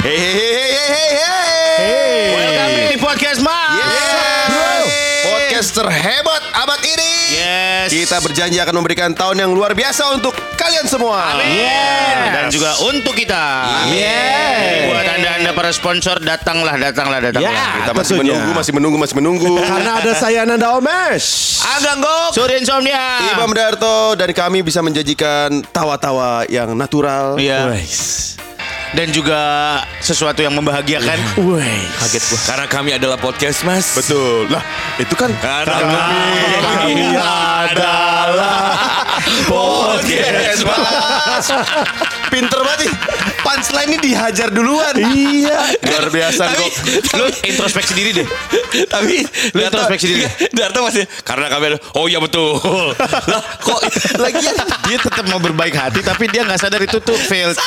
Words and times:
Hey, 0.00 0.16
hey, 0.16 0.32
hey, 0.32 0.56
hey, 0.56 0.88
hey, 0.88 1.12
hey. 1.76 2.20
Welcome 2.32 2.72
di 2.88 2.96
podcast 2.96 3.40
Mas. 3.44 3.84
Yes. 3.84 4.48
Podcast 5.28 5.70
terhebat 5.76 6.42
abad 6.56 6.80
ini. 6.88 7.12
Yes. 7.36 7.86
Kita 7.92 8.16
berjanji 8.24 8.56
akan 8.64 8.80
memberikan 8.80 9.12
tahun 9.12 9.44
yang 9.44 9.52
luar 9.52 9.76
biasa 9.76 10.16
untuk 10.16 10.32
kalian 10.56 10.88
semua. 10.88 11.36
Yes. 11.44 12.32
Dan 12.32 12.44
juga 12.48 12.80
untuk 12.88 13.12
kita. 13.12 13.44
Yes. 13.92 14.88
Buat 14.88 15.04
anda-anda 15.20 15.50
para 15.52 15.68
sponsor 15.68 16.16
datanglah, 16.24 16.80
datanglah, 16.80 17.20
datanglah. 17.20 17.52
Ya. 17.52 17.84
Kita 17.84 17.92
masih 17.92 18.12
Tentunya. 18.16 18.32
menunggu, 18.40 18.50
masih 18.56 18.72
menunggu, 18.72 18.96
masih 18.96 19.16
menunggu. 19.20 19.52
Karena 19.68 19.92
ada 20.00 20.12
saya 20.16 20.48
Nanda 20.48 20.80
Omesh. 20.80 21.60
Agak 21.60 22.00
Gok. 22.00 22.40
Suri 22.40 22.56
Insomnia. 22.56 23.36
Imam 23.36 23.52
Darto 23.52 24.16
dan 24.16 24.32
kami 24.32 24.64
bisa 24.64 24.80
menjanjikan 24.80 25.60
tawa-tawa 25.68 26.48
yang 26.48 26.72
natural. 26.72 27.36
Iya. 27.36 27.68
Wes. 27.76 28.40
Dan 28.90 29.14
juga 29.14 29.38
sesuatu 30.02 30.42
yang 30.42 30.50
membahagiakan. 30.58 31.18
Wes. 31.46 31.90
Kaget 31.94 32.22
gua. 32.26 32.40
Karena 32.42 32.66
kami 32.66 32.90
adalah 32.98 33.18
podcast 33.22 33.62
mas 33.62 33.94
Betul. 33.94 34.50
Lah, 34.50 34.62
itu 34.98 35.14
kan 35.14 35.30
Karena 35.38 35.78
Kami 36.58 37.14
adalah 37.14 38.66
podcast 39.46 40.60
Mas. 40.66 41.46
Pinter 42.30 42.60
banget. 42.62 42.90
Punchline 43.50 43.90
ini 43.90 43.98
dihajar 43.98 44.46
duluan. 44.54 44.94
Iya. 44.94 45.58
Luar 45.82 46.06
biasa 46.06 46.54
kok. 46.54 46.70
Lu 47.18 47.26
introspeksi 47.42 47.98
diri 47.98 48.22
deh. 48.22 48.28
Tapi 48.86 49.26
Lu 49.50 49.60
introspeksi 49.66 50.06
diri. 50.06 50.22
Darto 50.54 50.86
masih 50.86 51.02
Karena 51.26 51.50
kami 51.50 51.74
Oh 51.98 52.06
iya 52.06 52.22
betul 52.22 52.54
Lah 53.26 53.42
kok 53.58 53.80
Lagian 54.22 54.54
dia 54.86 54.98
tetap 55.02 55.26
mau 55.26 55.42
berbaik 55.42 55.74
hati 55.74 55.98
tapi 56.06 56.30
dia 56.30 56.46
nggak 56.46 56.60
sadar 56.62 56.78
itu 56.78 57.02
tuh 57.02 57.18
failed. 57.18 57.58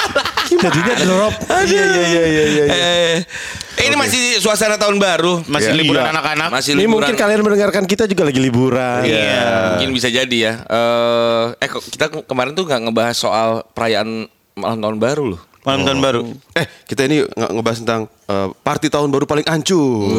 Jadinya 0.55 0.95
drop. 1.03 1.33
Iya 1.67 1.83
iya 1.83 2.03
iya 2.07 2.23
iya. 2.23 2.43
iya. 2.47 2.63
eh, 2.71 3.83
Ini 3.83 3.99
masih 3.99 4.39
suasana 4.39 4.79
tahun 4.79 5.03
baru 5.03 5.43
Masih 5.43 5.75
Iya. 5.75 5.79
liburan 5.83 6.03
Iya. 6.07 6.11
anak-anak. 6.15 6.49
Masih 6.55 6.71
Ini 6.79 6.87
liburan 6.87 6.95
mungkin 7.03 7.15
kalian 7.19 7.41
mendengarkan 7.43 7.83
kita 7.83 8.07
juga 8.07 8.23
lagi 8.31 8.39
liburan. 8.39 9.03
Iya 9.03 9.75
Mungkin 9.75 9.89
bisa 9.91 10.07
jadi 10.07 10.37
ya 10.39 10.53
Eh, 10.63 11.45
Eh 11.59 11.67
kok 11.67 11.83
kita 11.83 12.07
kemarin 12.23 12.55
tuh 12.55 12.63
nggak 12.63 12.87
ngebahas 12.87 13.17
soal 13.19 13.49
perayaan 13.75 14.31
malam 14.55 14.79
tahun 14.79 14.97
baru 15.03 15.23
loh 15.35 15.52
Malam 15.63 15.79
tahun 15.83 15.99
baru. 15.99 16.21
Eh, 16.53 16.65
kita 16.83 17.01
ini 17.03 17.23
nge- 17.23 17.51
ngebahas 17.51 17.77
tentang 17.79 18.01
eh, 18.25 18.47
party 18.57 18.87
tahun 18.87 19.07
baru 19.07 19.23
paling 19.23 19.45
ancur. 19.45 20.11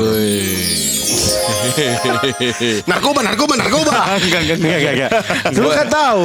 narkoba, 2.86 3.20
narkoba, 3.20 3.54
narkoba. 3.56 3.92
Enggak, 4.16 4.40
enggak, 4.42 4.56
enggak, 4.56 4.78
enggak, 4.78 4.94
enggak. 4.94 5.10
Lu 5.54 5.68
kan 5.68 5.86
tahu. 5.86 6.24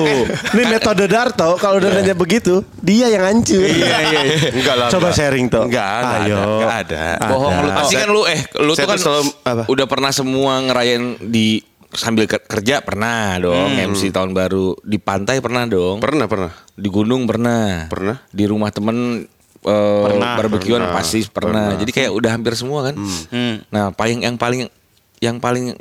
Ini 0.54 0.64
metode 0.70 1.06
Darto 1.06 1.50
kalau 1.58 1.78
udah 1.78 1.90
nanya 1.92 2.14
begitu, 2.14 2.64
dia 2.78 3.10
yang 3.10 3.24
hancur. 3.26 3.60
Iya, 3.60 3.98
iya, 4.06 4.20
iya. 4.26 4.50
Enggak 4.52 4.76
lah. 4.78 4.88
Coba 4.88 5.10
enggak. 5.10 5.18
sharing 5.18 5.46
toh. 5.48 5.64
Enggak, 5.66 5.88
enggak 6.00 6.20
Ayo. 6.22 6.36
ada. 6.36 6.44
Enggak 6.46 6.74
ada. 6.78 7.04
Bohong 7.26 7.54
lu 7.58 7.70
Pasti 7.74 7.96
kan 7.96 8.10
lu 8.10 8.22
Eh 8.26 8.40
lu 8.58 8.72
tuh 8.74 8.86
kan 8.86 8.96
tuh 8.96 9.04
selalu- 9.04 9.34
apa? 9.44 9.64
Udah 9.68 9.86
pernah 9.86 10.12
semua 10.12 10.54
ngerayain 10.62 11.04
di 11.22 11.60
Sambil 11.90 12.26
ke- 12.26 12.42
kerja 12.42 12.80
pernah 12.80 13.34
dong 13.36 13.74
MC 13.74 14.10
tahun 14.10 14.32
baru 14.32 14.78
Di 14.80 14.98
pantai 14.98 15.40
pernah 15.40 15.66
dong 15.66 15.98
Pernah, 15.98 16.26
pernah. 16.26 16.52
Di 16.72 16.86
gunung 16.86 17.26
pernah. 17.26 17.86
Pernah. 17.86 18.22
Di 18.28 18.46
rumah 18.46 18.70
temen 18.70 19.26
eh, 19.60 20.04
Pernah. 20.06 20.38
barbekyuan 20.38 20.82
Pernah. 20.82 20.96
pasti 20.96 21.20
pernah. 21.26 21.66
Pernah. 21.68 21.80
Jadi 21.80 21.92
kayak 21.92 22.12
udah 22.12 22.32
hampir 22.32 22.54
semua 22.54 22.86
kan. 22.86 22.96
Hmm. 23.28 23.66
Nah, 23.68 23.90
paling 23.90 24.22
yang 24.22 24.36
paling 24.36 24.70
yang 25.18 25.38
paling 25.38 25.74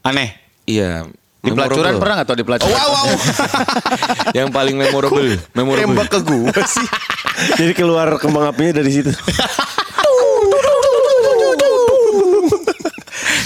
Aneh. 0.00 0.38
iya 0.64 1.04
Di 1.38 1.50
pelacuran 1.50 1.92
memorable. 1.92 2.00
pernah 2.00 2.14
nggak 2.16 2.26
tau 2.26 2.38
di 2.38 2.46
pelacuran? 2.46 2.72
Wow, 2.72 2.88
wow. 2.88 3.06
yang 4.38 4.48
paling 4.48 4.74
memorable, 4.74 5.34
memorable. 5.52 5.82
Tembak 5.84 6.08
ke 6.08 6.20
gua 6.22 6.58
sih. 6.64 6.86
Jadi 7.58 7.72
keluar 7.72 8.16
kembang 8.16 8.48
apinya 8.48 8.78
dari 8.78 8.90
situ. 8.92 9.10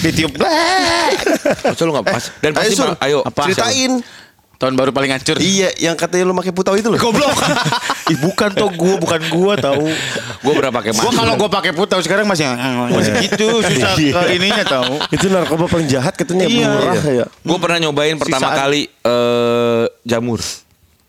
Ditiup. 0.00 0.32
Masa 0.36 1.82
lu 1.82 1.92
nggak 1.92 2.06
pas? 2.06 2.24
Dan 2.38 2.50
Ayo, 2.50 2.58
pasti 2.58 2.74
Sur. 2.74 2.88
ma- 2.88 3.00
ayo 3.00 3.18
Apa? 3.20 3.42
Ceritain. 3.46 3.92
Tahun 4.56 4.76
baru 4.76 4.92
paling 4.92 5.08
hancur. 5.10 5.40
Iya, 5.40 5.72
yang 5.80 5.96
katanya 5.96 6.28
lu 6.28 6.36
pakai 6.36 6.52
putau 6.52 6.76
itu 6.76 6.84
loh. 6.84 7.00
Goblok. 7.00 7.32
Ih, 8.06 8.18
bukan 8.20 8.52
tuh 8.52 8.68
gua, 8.70 9.00
bukan 9.00 9.20
gua 9.30 9.56
tahu. 9.56 9.88
Gue 10.38 10.52
pernah 10.52 10.68
pakai 10.70 10.92
Gua 10.92 11.08
kalau 11.10 11.32
gua 11.34 11.48
pakai 11.48 11.72
putau 11.72 11.96
sekarang 11.98 12.28
masih 12.28 12.44
masih 12.90 13.12
gitu 13.24 13.48
susah 13.58 13.96
ke 13.96 14.12
ininya 14.30 14.60
tahu. 14.62 15.00
Itu 15.08 15.28
narkoba 15.28 15.64
paling 15.64 15.88
jahat 15.88 16.12
katanya 16.12 16.44
Iya. 16.44 16.68
murah 16.68 17.00
ya. 17.02 17.24
Gue 17.40 17.56
pernah 17.56 17.78
nyobain 17.80 18.16
pertama 18.16 18.36
Sisaan. 18.42 18.58
kali 18.58 18.82
eh, 18.84 19.84
jamur. 20.02 20.40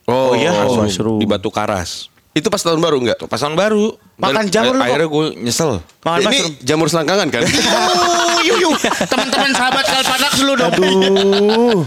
Oh, 0.06 0.32
iya? 0.32 0.52
Mushroom 0.58 0.88
mushroom. 0.88 1.20
di 1.20 1.28
Batu 1.28 1.52
Karas. 1.52 2.08
Itu 2.32 2.48
pas 2.48 2.60
tahun 2.60 2.80
baru 2.80 3.04
enggak? 3.04 3.20
Pas 3.22 3.36
tahun 3.36 3.60
baru. 3.60 4.00
Makan 4.16 4.48
jamur 4.48 4.74
lu 4.74 4.80
kok? 4.80 4.88
Akhirnya 4.88 5.10
gue 5.10 5.26
nyesel. 5.42 5.72
Makan 6.02 6.20
Ini 6.22 6.28
mushroom. 6.30 6.54
jamur 6.64 6.88
selangkangan 6.88 7.28
kan? 7.30 7.44
Yuk, 8.42 8.58
yuk. 8.58 8.74
Teman-teman 9.06 9.52
sahabat 9.54 9.86
Kalpanak 9.86 10.34
dulu 10.38 10.54
dong. 10.58 10.74
Aduh. 10.74 11.82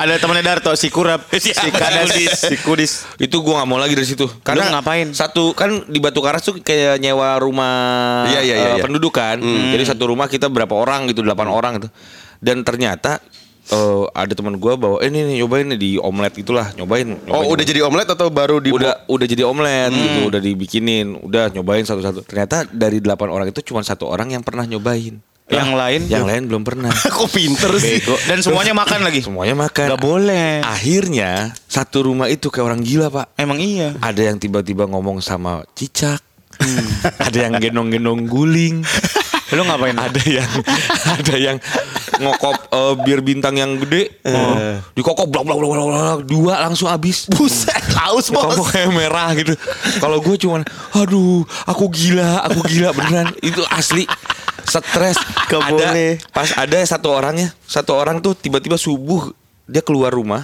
Ada 0.00 0.16
temannya 0.16 0.40
Darto, 0.40 0.72
si 0.80 0.88
Kurap, 0.88 1.28
si 1.36 1.52
Kades, 1.52 2.40
si 2.40 2.56
Kudis. 2.64 3.04
Itu 3.20 3.44
gue 3.44 3.52
gak 3.52 3.68
mau 3.68 3.76
lagi 3.76 3.92
dari 3.92 4.08
situ. 4.08 4.24
Karena 4.40 4.72
Lu 4.72 4.80
ngapain? 4.80 5.12
Satu 5.12 5.52
kan 5.52 5.84
di 5.92 6.00
Batu 6.00 6.24
Karas 6.24 6.40
tuh 6.40 6.56
kayak 6.64 6.96
nyewa 7.04 7.36
rumah 7.36 8.24
Iya, 8.32 8.40
iya, 8.40 8.56
iya, 8.56 8.64
eh, 8.64 8.76
iya. 8.80 8.84
penduduk 8.88 9.12
kan. 9.12 9.36
Jadi 9.44 9.84
satu 9.84 10.08
rumah 10.08 10.24
kita 10.24 10.48
berapa 10.48 10.72
orang 10.72 11.04
gitu, 11.12 11.20
delapan 11.20 11.52
orang 11.52 11.72
gitu. 11.84 11.92
Dan 12.40 12.64
ternyata 12.64 13.20
eh, 13.68 14.04
ada 14.16 14.32
teman 14.32 14.56
gue 14.56 14.72
bawa, 14.72 15.04
eh 15.04 15.12
ini 15.12 15.36
nih 15.36 15.44
nyobain 15.44 15.68
nih 15.68 15.76
di 15.76 15.90
omelet 16.00 16.32
itulah, 16.40 16.72
nyobain. 16.80 17.20
Oh, 17.28 17.44
nyobain. 17.44 17.52
udah 17.52 17.64
jadi 17.68 17.80
omelet 17.84 18.08
atau 18.08 18.32
baru 18.32 18.56
di 18.56 18.72
udah 18.72 19.04
udah 19.04 19.26
jadi 19.28 19.44
omelet 19.44 19.92
gitu, 19.92 20.20
udah 20.32 20.40
dibikinin, 20.40 21.20
udah 21.20 21.52
nyobain 21.52 21.84
satu-satu. 21.84 22.24
Ternyata 22.24 22.64
dari 22.72 23.04
delapan 23.04 23.28
orang 23.28 23.52
itu 23.52 23.60
cuma 23.68 23.84
satu 23.84 24.08
orang 24.08 24.32
yang 24.32 24.40
pernah 24.40 24.64
nyobain. 24.64 25.20
Yang 25.50 25.70
lain? 25.74 26.00
Yang 26.06 26.24
lain 26.30 26.42
belum 26.46 26.62
pernah. 26.62 26.92
Kok 27.18 27.30
pinter 27.34 27.70
sih? 27.82 27.98
Bego. 27.98 28.14
Dan 28.24 28.38
semuanya 28.40 28.72
makan 28.72 29.00
lagi. 29.02 29.20
Semuanya 29.20 29.54
makan. 29.58 29.86
Gak 29.90 30.02
boleh. 30.02 30.62
Akhirnya 30.62 31.50
satu 31.66 32.06
rumah 32.06 32.30
itu 32.30 32.48
kayak 32.48 32.66
orang 32.70 32.80
gila 32.86 33.10
pak. 33.10 33.34
Emang 33.34 33.58
iya. 33.58 33.98
Ada 33.98 34.30
yang 34.30 34.38
tiba-tiba 34.38 34.86
ngomong 34.86 35.18
sama 35.18 35.66
cicak. 35.74 36.22
ada 37.26 37.38
yang 37.38 37.58
gendong-gendong 37.58 38.30
guling. 38.30 38.82
Lu 39.50 39.66
ngapain? 39.66 39.98
ada 39.98 40.22
yang 40.22 40.46
ada 41.10 41.34
yang 41.34 41.58
ngokop 42.22 42.54
eh, 42.70 42.94
bir 43.02 43.18
bintang 43.18 43.58
yang 43.58 43.74
gede. 43.82 44.22
Oh, 44.22 44.78
dikokop 44.94 45.26
blak 45.26 45.42
blak 45.42 45.58
blak 45.58 45.74
blak 45.74 46.18
dua 46.22 46.62
langsung 46.62 46.86
habis. 46.86 47.26
Buset, 47.26 47.82
haus 47.98 48.30
bos. 48.30 48.54
Kayak 48.70 48.94
merah 48.94 49.34
gitu. 49.34 49.58
Kalau 49.98 50.22
gue 50.22 50.36
cuman, 50.38 50.62
aduh, 50.94 51.42
aku 51.66 51.90
gila, 51.90 52.46
aku 52.46 52.62
gila 52.62 52.94
beneran. 52.94 53.34
Itu 53.42 53.66
asli 53.74 54.06
stres. 54.66 55.16
Gak 55.50 55.60
ada, 55.60 55.70
boleh. 55.70 56.18
Pas 56.30 56.50
ada 56.52 56.76
satu 56.82 57.08
orangnya, 57.08 57.52
satu 57.64 57.94
orang 57.94 58.18
tuh 58.18 58.34
tiba-tiba 58.34 58.74
subuh 58.74 59.32
dia 59.64 59.80
keluar 59.80 60.10
rumah, 60.10 60.42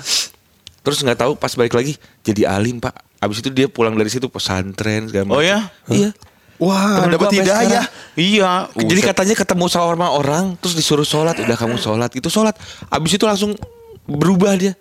terus 0.81 1.03
nggak 1.03 1.19
tahu 1.19 1.33
pas 1.35 1.51
balik 1.53 1.75
lagi 1.75 1.99
jadi 2.23 2.47
alim 2.49 2.79
pak. 2.79 2.95
Abis 3.19 3.43
itu 3.43 3.51
dia 3.51 3.67
pulang 3.67 3.93
dari 3.93 4.07
situ 4.07 4.29
pesantren 4.29 5.11
segala 5.11 5.27
Oh 5.27 5.29
macam. 5.35 5.43
ya? 5.43 5.59
Iya. 5.89 6.11
Wah, 6.57 7.05
Temen 7.05 7.11
dapat 7.13 7.29
hidayah. 7.35 7.85
sekarang. 7.85 8.17
Iya. 8.17 8.51
Jadi 8.73 9.01
katanya 9.03 9.35
ketemu 9.35 9.67
sama 9.67 10.09
orang 10.09 10.55
terus 10.57 10.73
disuruh 10.73 11.05
sholat, 11.05 11.37
udah 11.37 11.53
kamu 11.53 11.77
sholat 11.77 12.09
itu 12.15 12.29
sholat. 12.29 12.57
Abis 12.89 13.19
itu 13.19 13.25
langsung 13.27 13.53
berubah 14.05 14.55
dia. 14.55 14.73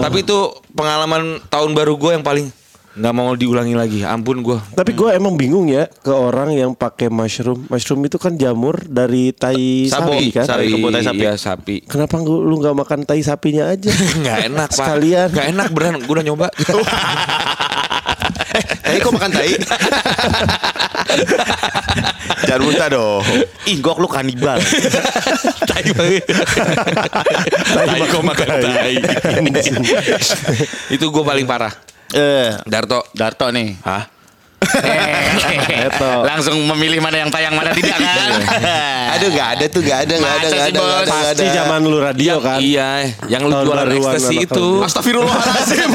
Tapi 0.00 0.22
itu 0.22 0.38
pengalaman 0.72 1.42
tahun 1.46 1.74
baru 1.74 1.98
gue 1.98 2.10
yang 2.16 2.24
paling 2.24 2.48
nggak 2.90 3.14
mau 3.14 3.30
diulangi 3.38 3.74
lagi. 3.78 4.00
Ampun 4.02 4.42
gue. 4.42 4.58
Tapi 4.74 4.92
gue 4.98 5.14
emang 5.14 5.38
bingung 5.38 5.70
ya 5.70 5.86
ke 5.86 6.10
orang 6.10 6.50
yang 6.50 6.74
pakai 6.74 7.06
mushroom. 7.06 7.70
Mushroom 7.70 8.02
itu 8.06 8.18
kan 8.18 8.34
jamur 8.34 8.82
dari 8.82 9.30
tai 9.30 9.86
sapi 9.86 10.34
kan. 10.34 10.46
sapi. 10.46 10.74
kebun 10.74 10.90
tai 10.90 11.04
sapi. 11.06 11.22
Iya 11.22 11.32
sapi. 11.38 11.76
Kenapa 11.86 12.18
lu 12.18 12.42
lu 12.42 12.58
nggak 12.58 12.74
makan 12.74 12.98
tai 13.06 13.22
sapinya 13.22 13.70
aja? 13.70 13.90
Nggak 14.20 14.38
enak 14.50 14.68
pak. 14.74 14.86
Sekalian. 14.86 15.28
Nggak 15.30 15.48
enak 15.54 15.68
beneran. 15.70 16.02
Gue 16.02 16.14
udah 16.18 16.26
nyoba. 16.26 16.46
Tai 18.90 18.98
kok 18.98 19.14
makan 19.14 19.30
tai? 19.30 19.54
Jangan 22.50 22.62
muntah 22.66 22.88
dong. 22.90 23.22
Ih, 23.70 23.78
gok 23.78 24.02
lu 24.02 24.10
kanibal. 24.10 24.58
tai 25.70 25.86
Tai 27.70 28.02
kok 28.10 28.24
makan 28.26 28.48
tai. 28.58 28.98
itu 30.90 31.06
gue 31.06 31.22
paling 31.22 31.46
parah. 31.46 31.70
Eh, 32.10 32.50
Darto. 32.66 33.06
Darto 33.14 33.46
nih. 33.50 33.78
Hah? 33.82 34.04
Langsung 36.28 36.60
memilih 36.76 37.00
mana 37.00 37.24
yang 37.24 37.30
tayang 37.32 37.56
mana 37.56 37.72
tidak 37.72 37.96
kan? 37.96 38.28
Aduh, 39.16 39.32
nggak 39.32 39.48
ada 39.56 39.64
tuh, 39.72 39.80
nggak 39.80 39.98
ada, 40.04 40.14
nggak 40.20 40.34
ada, 40.36 40.46
sih, 40.46 40.60
ada, 40.60 40.78
Bos? 40.78 40.92
ada, 40.92 41.10
Pasti 41.10 41.46
zaman 41.48 41.80
lu 41.80 41.98
radio 41.98 42.34
kan. 42.44 42.58
Iya, 42.60 42.90
yang 43.32 43.42
lu 43.48 43.56
jualan 43.56 43.88
ekstasi 43.88 44.36
itu. 44.44 44.52
tahun. 44.52 44.84
Astagfirullahaladzim. 44.86 45.90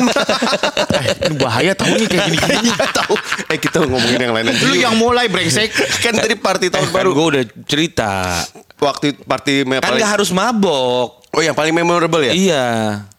Ini 1.29 1.35
bahaya 1.37 1.71
tahu 1.77 1.93
nih 1.93 2.07
kayak 2.09 2.25
gini-gini. 2.25 2.69
Tahu. 2.73 3.15
Eh 3.53 3.57
kita 3.61 3.77
ngomongin 3.85 4.19
yang 4.19 4.33
lain 4.33 4.45
aja. 4.49 4.63
Lu 4.65 4.73
yang 4.75 4.95
mulai 4.97 5.29
brengsek. 5.29 5.69
kan 6.01 6.13
tadi 6.17 6.33
party 6.33 6.67
tahun 6.73 6.89
Kan 6.89 6.95
baru. 6.95 7.09
gue 7.13 7.25
udah 7.37 7.43
cerita. 7.69 8.33
Waktu 8.81 9.13
party 9.23 9.63
Kan 9.79 9.93
gak 9.95 10.11
harus 10.19 10.33
mabok. 10.33 11.24
Oh 11.35 11.43
yang 11.43 11.51
paling 11.51 11.75
memorable 11.75 12.23
ya? 12.23 12.31
Iya. 12.31 12.65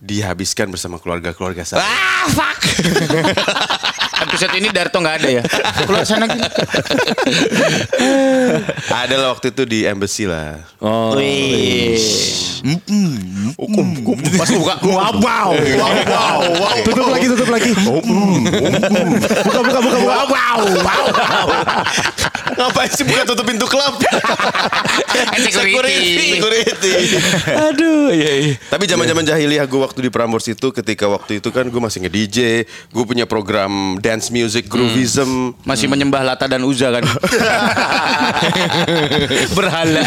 Dihabiskan 0.00 0.72
bersama 0.72 0.96
keluarga-keluarga 0.96 1.68
saya. 1.68 1.84
Ah, 1.84 2.24
fuck. 2.32 2.60
Episode 4.16 4.52
ini 4.56 4.68
Darto 4.72 4.96
nggak 4.96 5.16
ada 5.20 5.28
ya. 5.28 5.42
Keluar 5.84 6.04
sana 6.08 6.24
gitu. 6.30 6.46
Ada 8.88 9.14
lah 9.20 9.28
waktu 9.36 9.52
itu 9.52 9.62
di 9.68 9.84
embassy 9.84 10.24
lah. 10.24 10.64
Oh. 10.80 11.12
Pas 14.36 14.50
buka 14.50 14.74
wow 14.82 15.12
wow 15.20 15.50
wow 15.54 16.40
wow. 16.56 16.76
Tutup 16.82 17.06
lagi, 17.12 17.26
tutup 17.30 17.48
lagi. 17.52 17.70
Buka, 17.76 19.60
buka, 19.62 19.80
buka, 19.80 19.80
buka. 19.84 19.98
Wow 20.00 20.26
wow. 20.32 20.60
Ngapain 22.56 22.88
sih 22.88 23.04
bukan 23.04 23.24
tutup 23.28 23.44
pintu 23.44 23.66
klub? 23.68 24.00
Security. 25.36 26.40
Security. 26.40 26.92
Aduh, 27.52 28.08
iya 28.16 28.32
iya. 28.40 28.54
Tapi 28.72 28.88
zaman-zaman 28.88 29.22
jahiliyah 29.28 29.66
gue 29.68 29.80
waktu 29.80 30.00
di 30.08 30.10
Prambors 30.10 30.48
itu 30.48 30.72
ketika 30.72 31.04
waktu 31.06 31.44
itu 31.44 31.48
kan 31.52 31.68
gue 31.68 31.80
masih 31.80 32.06
nge-DJ, 32.06 32.64
gue 32.66 33.04
punya 33.04 33.28
program 33.28 34.00
dance 34.06 34.30
music, 34.30 34.66
groovism. 34.66 35.52
Masih 35.66 35.86
menyembah 35.86 36.22
Lata 36.22 36.46
dan 36.46 36.62
Uza 36.62 36.88
kan. 36.88 37.02
Berhala. 39.52 40.02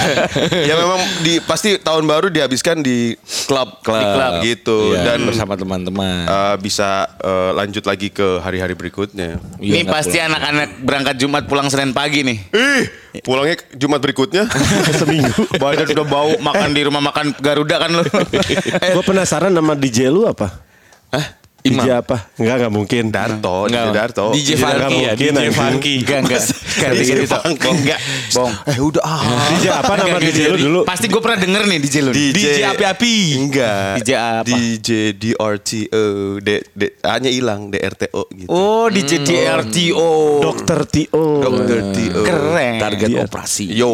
ya 0.63 0.74
memang 0.74 1.00
di 1.19 1.38
pasti 1.40 1.75
tahun 1.75 2.04
baru 2.06 2.28
dihabiskan 2.30 2.80
di 2.80 3.13
klub 3.46 3.81
Klub. 3.81 4.00
klub 4.00 4.31
gitu 4.42 4.78
Iya, 4.96 5.01
dan 5.06 5.18
bersama 5.28 5.54
teman-teman. 5.54 6.24
uh, 6.25 6.56
bisa 6.56 7.06
uh, 7.19 7.51
lanjut 7.54 7.84
lagi 7.84 8.07
ke 8.07 8.40
hari-hari 8.40 8.74
berikutnya. 8.74 9.38
Ini 9.60 9.60
Iya, 9.60 9.78
nggak 9.84 9.92
pasti 9.92 10.18
anak-anak 10.18 10.68
berangkat 10.80 11.16
Jumat 11.18 11.44
pulang 11.45 11.68
Senin 11.68 11.92
pagi 11.92 12.24
nih. 12.24 12.38
Ih, 12.50 12.84
pulangnya 13.22 13.60
Jumat 13.75 14.00
berikutnya. 14.00 14.48
Seminggu. 15.00 15.57
Badan 15.57 15.90
udah 15.90 16.06
bau 16.06 16.31
makan 16.40 16.69
di 16.72 16.81
rumah 16.86 17.02
makan 17.02 17.34
Garuda 17.36 17.75
kan 17.78 17.90
lu. 17.92 18.04
Gue 18.95 19.04
penasaran 19.04 19.50
nama 19.50 19.74
DJ 19.74 20.07
lu 20.07 20.24
apa? 20.24 20.62
Hah? 21.10 21.39
Imam. 21.68 21.84
DJ 21.84 21.88
apa? 22.00 22.18
Enggak, 22.40 22.56
enggak 22.56 22.72
mungkin. 22.72 23.04
Darto, 23.12 23.56
DJ 23.68 23.76
Enggak. 23.76 23.96
Darto. 23.96 24.26
DJ 24.32 24.50
Funky 24.56 24.96
ya, 24.96 25.12
mungkin, 25.12 25.32
DJ. 25.36 25.50
Funky. 25.52 25.94
Enggak 26.00 26.20
enggak. 26.24 26.42
Enggak 26.48 26.92
DJ 26.96 27.10
DJ 27.12 27.24
Funky. 27.28 27.70
Enggak. 27.76 28.00
Bohong. 28.32 28.56
Eh 28.64 28.78
udah 28.80 29.04
ah. 29.04 29.22
DJ 29.52 29.66
apa 29.76 29.92
nama 30.00 30.18
DJ 30.24 30.40
lu 30.56 30.58
dulu? 30.58 30.80
Pasti 30.88 31.06
gue 31.12 31.22
pernah 31.22 31.40
denger 31.44 31.64
nih 31.68 31.78
DJ 31.84 31.96
lu. 32.00 32.12
DJ, 32.16 32.32
DJ 32.32 32.60
api-api. 32.72 33.16
Enggak. 33.44 33.92
DJ 34.00 34.10
apa? 34.16 34.48
DJ 34.48 34.90
DRTO. 35.20 36.06
D, 36.40 36.50
D, 36.72 36.82
A-nya 37.04 37.32
hilang, 37.32 37.68
DRTO 37.68 38.22
gitu. 38.32 38.48
Oh 38.48 38.88
DJ 38.88 39.12
DRTO. 39.28 40.12
Dokter 40.40 40.80
Tio. 40.88 41.26
Dokter 41.44 41.80
TO. 41.92 42.24
Keren. 42.24 42.80
Target 42.80 43.10
Dia. 43.12 43.24
operasi. 43.28 43.66
Yo. 43.68 43.92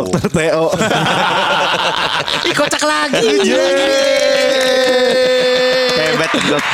Dokter 0.00 0.32
Teo. 0.32 0.72
Ih 2.48 2.54
kocak 2.56 2.82
lagi. 2.82 3.20
Hebat 3.20 4.51
Lenggok. 6.32 6.64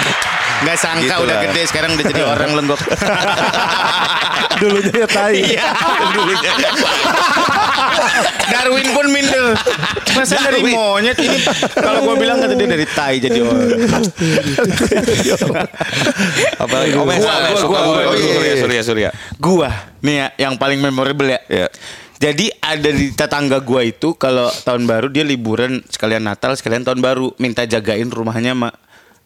Gak 0.59 0.75
sangka 0.75 1.07
Gitu 1.07 1.23
udah 1.23 1.37
lah. 1.39 1.43
gede 1.47 1.63
sekarang 1.71 1.91
udah 1.95 2.05
jadi 2.07 2.23
orang 2.25 2.51
Lenggok. 2.59 2.81
Dulunya 4.61 4.91
ya 4.91 5.07
tai. 5.07 5.39
Iya. 5.39 5.67
Darwin 8.51 8.89
pun 8.91 9.07
minder. 9.11 9.55
Masa 10.19 10.35
dari 10.43 10.67
monyet 10.67 11.15
ini 11.23 11.39
kalau 11.79 12.03
gua 12.03 12.19
bilang 12.19 12.43
kata 12.43 12.59
dia 12.59 12.67
dari 12.67 12.87
tai 12.91 13.23
jadi 13.23 13.39
orang. 13.39 13.87
Apalagi 16.59 16.91
Gua, 16.91 17.15
Esa, 17.15 17.23
gua, 17.23 17.55
suka 17.55 17.79
gua, 17.79 17.87
gua. 17.87 18.03
gua, 18.11 18.15
iya, 18.19 18.35
Surya, 18.35 18.43
iya. 18.43 18.57
Surya, 18.59 18.83
Surya. 18.83 19.11
Gua 19.39 19.71
nih 20.03 20.15
ya 20.15 20.27
yang 20.49 20.55
paling 20.59 20.83
memorable 20.83 21.29
ya. 21.29 21.41
Ya. 21.47 21.67
Jadi 22.19 22.51
ada 22.59 22.91
di 22.91 23.15
tetangga 23.15 23.63
gua 23.63 23.87
itu 23.87 24.19
kalau 24.19 24.51
tahun 24.67 24.91
baru 24.91 25.07
dia 25.07 25.23
liburan 25.23 25.87
sekalian 25.87 26.27
Natal 26.27 26.59
sekalian 26.59 26.83
tahun 26.83 26.99
baru 26.99 27.31
minta 27.39 27.63
jagain 27.63 28.11
rumahnya 28.11 28.59
mak 28.59 28.75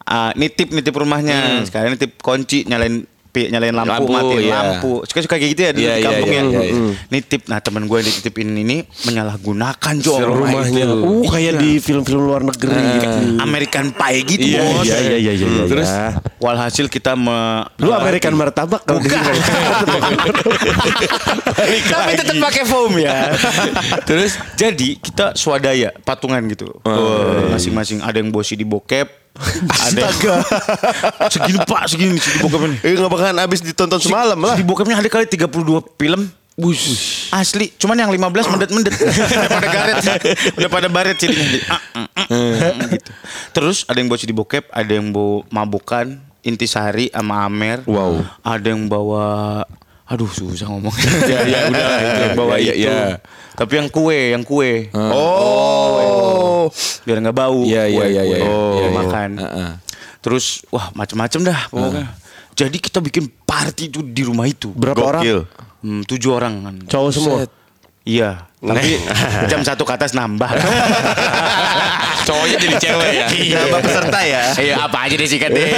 ah, 0.04 0.30
nitip 0.32 0.68
nitip 0.68 0.92
rumahnya 0.92 1.62
sekalian 1.62 1.94
nitip 1.94 2.18
kunci 2.18 2.64
nyalain 2.64 3.02
pi- 3.28 3.48
nyalain 3.48 3.72
lampu, 3.72 3.88
Lampu, 4.04 4.12
matiin 4.12 4.44
iya. 4.44 4.52
lampu 4.54 4.92
suka 5.02 5.20
suka 5.20 5.34
kayak 5.34 5.50
gitu 5.50 5.60
ya 5.62 5.72
di 5.72 5.82
Iya, 5.82 5.94
iya, 5.94 6.04
kampung 6.04 6.28
iya, 6.28 6.36
ya 6.36 6.44
iya, 6.44 6.62
iya. 6.68 6.92
nitip 7.08 7.40
nah 7.46 7.58
teman 7.58 7.82
gue 7.82 7.96
yang 7.96 8.04
dititipin 8.06 8.48
ini 8.52 8.76
menyalahgunakan 9.02 9.94
Jo 9.98 10.20
Rumahnya. 10.20 10.84
itu. 10.84 10.96
Uh, 11.00 11.24
kayak 11.26 11.54
di 11.56 11.70
film-film 11.78 12.22
luar 12.22 12.44
negeri 12.44 12.76
gitu. 12.76 13.08
American 13.38 13.86
Pie 13.90 14.20
gitu 14.28 14.46
Iya, 14.46 14.60
bos 14.68 14.84
iya, 14.84 14.98
iya, 15.00 15.16
iya, 15.16 15.32
iya, 15.32 15.48
iya. 15.48 15.64
terus 15.64 15.88
iya. 15.88 16.20
walhasil 16.38 16.86
kita 16.86 17.16
me 17.16 17.64
Lu 17.80 17.88
American 17.90 18.36
martabak 18.36 18.84
kalau 18.84 19.00
di 19.00 19.08
sini. 19.08 19.24
Tapi 21.88 22.12
tetap 22.14 22.36
pakai 22.38 22.64
foam 22.64 22.92
ya. 22.98 23.32
Terus 24.04 24.36
jadi 24.54 24.88
kita 24.94 25.32
swadaya 25.34 25.88
patungan 26.00 26.44
gitu. 26.46 26.68
Oh, 26.82 27.48
Masing-masing 27.48 28.00
ada 28.00 28.14
yang 28.14 28.28
bosi 28.28 28.54
di 28.54 28.64
bokep. 28.64 29.21
Ada 29.32 30.12
segini 31.32 31.58
pak 31.64 31.82
segini 31.88 32.16
si 32.20 32.36
di 32.36 32.38
bokep 32.44 32.60
ini. 32.68 32.76
Eh 32.84 32.92
nggak 33.00 33.10
bakalan 33.10 33.40
habis 33.40 33.64
ditonton 33.64 33.98
semalam 33.98 34.36
lah. 34.36 34.54
di 34.54 34.64
bokepnya 34.64 35.00
ada 35.00 35.08
kali 35.08 35.24
32 35.24 35.48
film. 35.96 36.28
Bus. 36.52 36.84
Asli, 37.32 37.72
cuman 37.80 37.96
yang 37.96 38.12
15 38.12 38.52
mendet-mendet. 38.52 38.92
udah 39.00 39.48
pada 39.48 39.68
garet. 39.72 39.96
Udah 40.52 40.68
pada 40.68 40.88
baret. 40.92 41.16
Jadi, 41.16 41.32
ah, 41.72 41.80
ah, 41.96 42.08
ah, 42.12 42.28
gitu. 42.92 43.10
Terus 43.56 43.88
ada 43.88 43.96
yang 43.96 44.12
bawa 44.12 44.20
CD 44.20 44.36
bokep, 44.36 44.68
ada 44.68 44.92
yang 44.92 45.08
bawa 45.16 45.48
mabukan, 45.48 46.20
intisari 46.44 47.08
sama 47.08 47.48
Amer. 47.48 47.80
Wow. 47.88 48.20
Ada 48.44 48.68
yang 48.68 48.84
bawa 48.84 49.64
Aduh 50.12 50.28
susah 50.28 50.68
ngomong. 50.68 50.92
ya 51.30 51.40
ya 51.48 51.58
udah 51.72 51.88
yang 52.20 52.36
bawa 52.36 52.54
Ya, 52.60 52.68
ya, 52.68 52.72
itu. 52.76 52.84
ya. 52.84 53.02
Tapi 53.56 53.72
yang 53.80 53.88
kue, 53.88 54.36
yang 54.36 54.44
kue. 54.44 54.92
Oh. 54.92 56.51
Biar 57.02 57.18
nggak 57.18 57.34
bau. 57.34 57.64
Iya, 57.64 57.88
iya, 57.88 58.04
iya, 58.06 58.22
iya, 58.22 58.36
Oh, 58.44 58.76
iya, 58.76 58.86
iya. 58.86 58.90
makan. 58.92 59.30
Heeh. 59.38 59.70
Terus 60.22 60.62
wah 60.68 60.92
macem-macem 60.92 61.42
dah 61.42 61.66
pokoknya. 61.66 62.06
Jadi 62.52 62.76
kita 62.78 63.00
bikin 63.00 63.26
party 63.42 63.88
itu 63.88 64.04
di 64.04 64.22
rumah 64.22 64.44
itu. 64.44 64.70
Berapa 64.70 65.00
orang? 65.00 65.22
Gokil. 65.24 65.40
Hmm, 65.82 66.00
tujuh 66.04 66.30
orang 66.30 66.54
kan. 66.62 66.74
Cowok 66.86 67.10
semua. 67.10 67.36
Iya. 68.02 68.46
Tapi 68.58 68.98
jam 69.50 69.62
satu 69.62 69.82
ke 69.82 69.92
atas 69.92 70.12
nambah. 70.12 70.46
Cowoknya 72.28 72.56
jadi 72.60 72.76
cewek 72.78 73.10
ya. 73.10 73.26
Nambah 73.58 73.80
peserta 73.80 74.20
ya. 74.22 74.42
Iya 74.54 74.74
apa 74.84 74.98
aja 75.08 75.14
deh 75.16 75.26
sikat 75.26 75.50
deh. 75.58 75.70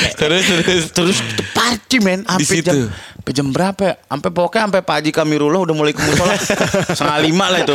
terus 0.20 0.44
terus. 0.46 0.84
Terus 0.92 1.18
party 1.52 1.96
men 1.98 2.20
Di 2.22 2.28
sampai 2.42 2.56
situ. 2.58 2.66
jam 2.66 2.76
sampai 3.12 3.32
jam 3.32 3.46
berapa 3.48 3.82
ya? 3.82 3.94
Sampai 4.02 4.30
pokoknya 4.30 4.62
sampai 4.66 4.80
Pak 4.82 4.94
Haji 4.98 5.10
Kamirullah 5.10 5.60
udah 5.60 5.74
mulai 5.74 5.92
ke 5.92 6.00
musola. 6.00 6.34
Setengah 6.96 7.18
lima 7.20 7.46
lah 7.48 7.60
itu. 7.60 7.74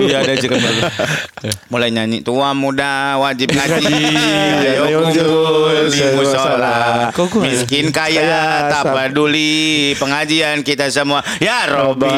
Iya 0.00 0.16
ada 0.18 0.32
Haji 0.32 0.46
Kamirullah. 0.46 0.92
mulai 1.68 1.88
nyanyi 1.90 2.18
tua 2.20 2.50
muda 2.52 3.20
wajib 3.20 3.52
ngaji. 3.52 3.84
Ayo 4.80 4.98
kumpul 5.04 5.54
di 5.86 6.00
musola. 6.14 6.74
Gua- 7.12 7.44
Miskin 7.44 7.90
kaya 7.90 8.24
tak 8.68 8.88
peduli 8.88 9.52
pengajian 9.94 10.60
kita 10.60 10.88
semua. 10.88 11.20
Ya 11.38 11.68
Robi 11.68 12.08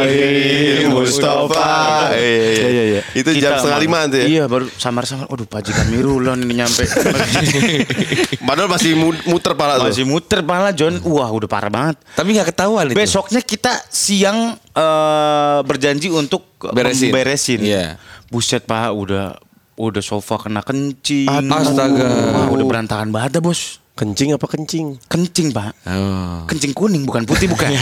Mustafa. 0.87 2.14
Iya, 2.14 2.69
iya, 2.69 2.85
iya. 2.87 3.00
Itu 3.12 3.35
jam 3.35 3.59
setengah 3.59 3.81
lima 3.81 3.99
tuh 4.07 4.19
ya. 4.19 4.26
Iya 4.29 4.45
baru 4.47 4.71
samar-samar. 4.71 5.26
Waduh 5.26 5.45
Pak 5.45 5.67
Haji 5.67 5.73
Kamirullah 5.75 6.35
ini 6.37 6.55
nyampe. 6.55 6.87
Padahal 8.47 8.69
masih 8.69 8.95
muter 9.27 9.53
pala 9.55 9.79
tuh. 9.79 9.91
Masih 9.91 10.05
muter 10.09 10.41
pala 10.43 10.71
John. 10.73 10.99
Wah 11.05 11.31
udah 11.31 11.49
parah 11.51 11.71
banget. 11.71 11.97
Tapi 12.15 12.29
nggak 12.35 12.49
ketahuan 12.55 12.91
itu. 12.91 12.97
Besoknya 12.97 13.41
kita 13.45 13.73
siang 13.91 14.57
eh, 14.57 15.59
berjanji 15.63 16.09
untuk 16.11 16.47
Beresin. 16.59 17.13
beresin. 17.13 17.61
Iya. 17.63 18.01
Buset 18.27 18.67
Pak, 18.67 18.91
udah 18.91 19.39
udah 19.77 20.03
sofa 20.03 20.41
kena 20.41 20.65
kencing. 20.65 21.29
Astaga. 21.53 22.09
Wah, 22.33 22.49
udah 22.49 22.67
berantakan 22.67 23.13
banget 23.13 23.39
dah, 23.39 23.43
Bos. 23.45 23.79
Kencing 23.97 24.37
apa 24.37 24.45
kencing? 24.45 25.00
Kencing, 25.09 25.57
Pak. 25.57 25.73
Oh. 25.88 26.45
Kencing 26.45 26.76
kuning 26.76 27.09
bukan 27.09 27.25
putih 27.25 27.49
bukan. 27.49 27.65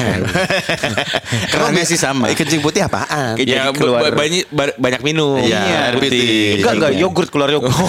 Kerannya 1.51 1.83
sih 1.83 1.99
sama. 1.99 2.31
Eh, 2.31 2.39
kencing 2.39 2.63
putih 2.63 2.87
apaan? 2.87 3.35
Ya 3.43 3.75
keluar. 3.75 4.15
ba- 4.15 4.23
banyak 4.23 4.47
ba- 4.47 4.79
banyak 4.79 5.03
minum. 5.03 5.43
Iya, 5.43 5.91
air 5.91 5.99
putih. 5.99 6.63
Enggak, 6.63 6.73
enggak, 6.79 6.93
yogurt 6.95 7.35
keluar 7.35 7.51
yogurt. 7.51 7.75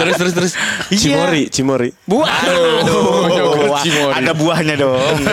terus 0.00 0.16
terus 0.16 0.32
terus. 0.32 0.52
Cimori, 0.88 1.52
Cimori. 1.52 1.92
Buah. 2.08 2.24
Aduh, 2.24 3.28
yogurt 3.28 3.68
Wah, 3.68 3.84
Cimori. 3.84 4.14
Ada 4.16 4.32
buahnya 4.32 4.74
dong. 4.80 5.16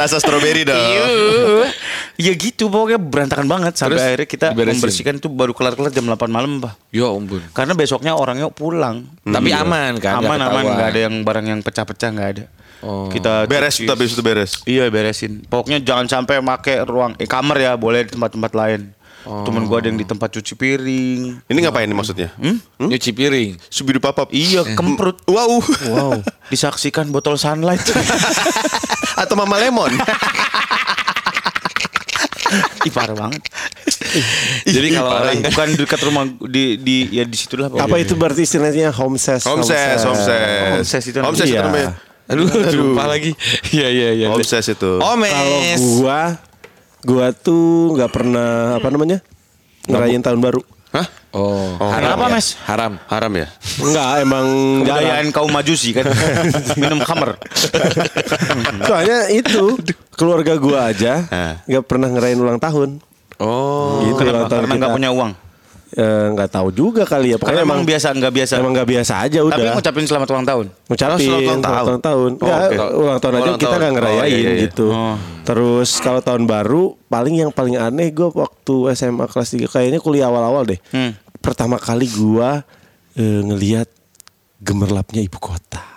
Rasa 0.00 0.16
stroberi 0.16 0.64
dong. 0.64 1.68
Iya 2.16 2.32
gitu 2.32 2.72
pokoknya 2.72 2.96
berantakan 2.96 3.44
banget 3.44 3.76
sampai 3.76 4.00
Terus 4.00 4.08
akhirnya 4.08 4.28
kita 4.32 4.46
membersihkan 4.56 5.20
tuh 5.20 5.28
baru 5.28 5.52
kelar-kelar 5.52 5.92
jam 5.92 6.08
8 6.08 6.24
malam, 6.32 6.64
Pak. 6.64 6.72
Ya 6.88 7.12
ampun. 7.12 7.44
Karena 7.66 7.82
besoknya 7.82 8.14
orangnya 8.14 8.46
pulang. 8.46 9.10
Tapi 9.26 9.50
aman 9.50 9.98
kan? 9.98 10.22
aman 10.22 10.38
nggak 10.38 10.50
aman 10.54 10.64
nggak 10.70 10.88
ada 10.94 11.00
yang 11.10 11.14
barang 11.26 11.46
yang 11.50 11.60
pecah-pecah 11.66 12.14
nggak 12.14 12.28
ada. 12.38 12.44
Oh. 12.78 13.10
Kita 13.10 13.42
Beres 13.50 13.82
habis 13.82 14.14
itu 14.14 14.22
beres. 14.22 14.62
Iya 14.70 14.86
beresin. 14.86 15.42
Pokoknya 15.50 15.82
jangan 15.82 16.06
sampai 16.06 16.38
make 16.38 16.78
ruang 16.86 17.18
eh, 17.18 17.26
kamar 17.26 17.58
ya, 17.58 17.74
boleh 17.74 18.06
di 18.06 18.14
tempat-tempat 18.14 18.54
lain. 18.54 18.94
Temen 19.26 19.66
gue 19.66 19.74
ada 19.74 19.90
yang 19.90 19.98
di 19.98 20.06
tempat 20.06 20.30
cuci 20.30 20.54
piring. 20.54 21.50
Ini 21.50 21.58
ngapain 21.66 21.90
nih 21.90 21.98
maksudnya? 21.98 22.30
Hmm? 22.38 22.62
Nyuci 22.78 23.10
piring. 23.10 23.58
Subidu 23.66 23.98
papap. 23.98 24.30
Iya, 24.30 24.62
kemprut. 24.78 25.18
Wow. 25.26 25.58
Wow. 25.90 26.22
Disaksikan 26.46 27.10
botol 27.10 27.34
sunlight. 27.34 27.82
Atau 29.26 29.34
Mama 29.34 29.58
Lemon. 29.58 29.90
Ih 32.86 32.92
parah 32.94 33.16
banget. 33.18 33.42
Jadi 34.66 34.88
kalau 34.94 35.10
orang 35.10 35.42
kan 35.42 35.50
bukan 35.50 35.68
dekat 35.82 36.00
rumah 36.06 36.24
di 36.46 36.78
di 36.78 36.96
ya 37.10 37.26
di 37.26 37.36
situlah. 37.36 37.68
Apa 37.68 37.98
itu 37.98 38.14
berarti 38.14 38.46
istilahnya 38.46 38.94
home 38.94 39.18
ses? 39.18 39.42
Homses, 39.44 40.02
homses. 40.06 40.82
Homses 40.82 41.04
itu 41.06 41.18
Homses 41.18 41.46
itu 41.46 41.56
Iya. 41.58 41.66
namanya. 41.66 41.90
Aduh, 42.26 42.46
lupa 42.90 43.06
lagi. 43.06 43.34
Iya 43.70 43.88
iya 43.90 44.08
iya. 44.14 44.26
Homses 44.30 44.66
itu. 44.66 44.90
Kalau 44.98 45.14
Omes. 45.14 45.80
gua, 45.98 46.38
gua 47.06 47.26
tuh 47.30 47.94
nggak 47.94 48.10
pernah 48.10 48.78
apa 48.78 48.88
namanya 48.90 49.18
ngerayain 49.86 50.22
tahun 50.22 50.42
baru. 50.42 50.60
Hah? 50.90 51.06
Oh, 51.36 51.76
Kenapa, 51.92 52.26
ya? 52.26 52.32
Mes? 52.32 52.46
Haram. 52.64 52.92
Haram 53.04 53.32
ya? 53.36 53.46
Enggak, 53.76 54.24
emang 54.24 54.46
Kebudayaan 54.80 55.28
kaum 55.28 55.52
majusi 55.52 55.92
kan. 55.92 56.08
Minum 56.80 57.04
khamer. 57.04 57.36
Soalnya 58.82 59.28
itu 59.28 59.76
keluarga 60.12 60.56
gua 60.56 60.88
aja 60.88 61.28
nggak 61.62 61.84
pernah 61.84 62.08
ngerayain 62.08 62.40
ulang 62.40 62.56
tahun. 62.56 63.04
Oh. 63.36 64.00
gitu 64.02 64.24
ulang 64.24 64.48
Kenapa? 64.48 64.48
tahun 64.48 64.62
Karena 64.64 64.80
nggak 64.80 64.96
punya 64.96 65.10
uang. 65.12 65.32
Eh, 65.88 66.02
nggak 66.34 66.50
tahu 66.50 66.68
juga 66.70 67.06
kali 67.06 67.30
ya. 67.30 67.36
Karena 67.36 67.40
Pokoknya 67.40 67.62
emang 67.62 67.78
emang 67.78 67.88
biasa 67.88 68.06
nggak 68.10 68.32
biasa. 68.34 68.52
emang 68.58 68.72
nggak 68.74 68.88
biasa 68.90 69.12
aja 69.22 69.38
udah. 69.40 69.54
Tapi 69.54 69.68
ngucapin 69.70 70.04
selamat 70.04 70.28
ulang 70.28 70.44
tahun. 70.44 70.66
ngucapin 70.88 71.12
Oh, 71.14 71.20
selamat 71.20 71.40
ulang 71.46 71.62
tahun. 71.62 71.84
ulang 71.86 72.02
tahun. 72.02 72.30
Oh, 72.32 72.42
Nggak, 72.42 72.58
oke. 72.58 72.76
ulang 72.96 73.18
tahun 73.18 73.34
aja 73.34 73.44
Ulang 73.44 73.56
kita 73.56 73.68
tahun. 73.68 73.78
nggak 73.78 73.92
ngerayain 73.94 74.18
Oh, 74.18 74.26
iya, 74.26 74.36
iya, 74.36 74.50
iya. 74.50 74.62
gitu. 74.66 74.86
Terus 75.46 75.90
kalau 76.02 76.20
tahun 76.20 76.42
baru 76.44 76.82
paling 77.06 77.34
yang 77.38 77.50
paling 77.54 77.76
aneh 77.78 78.10
gue 78.10 78.28
waktu 78.28 78.74
SMA 78.92 79.24
kelas 79.24 79.48
3 79.54 79.70
kayaknya 79.70 80.00
kuliah 80.02 80.26
awal-awal 80.26 80.66
deh. 80.66 80.80
Hmm. 80.90 81.14
Pertama 81.38 81.76
kali 81.80 82.06
gua 82.10 82.64
eh, 83.16 83.40
ngelihat 83.44 83.88
gemerlapnya 84.60 85.20
ibu 85.20 85.36
kota. 85.36 85.96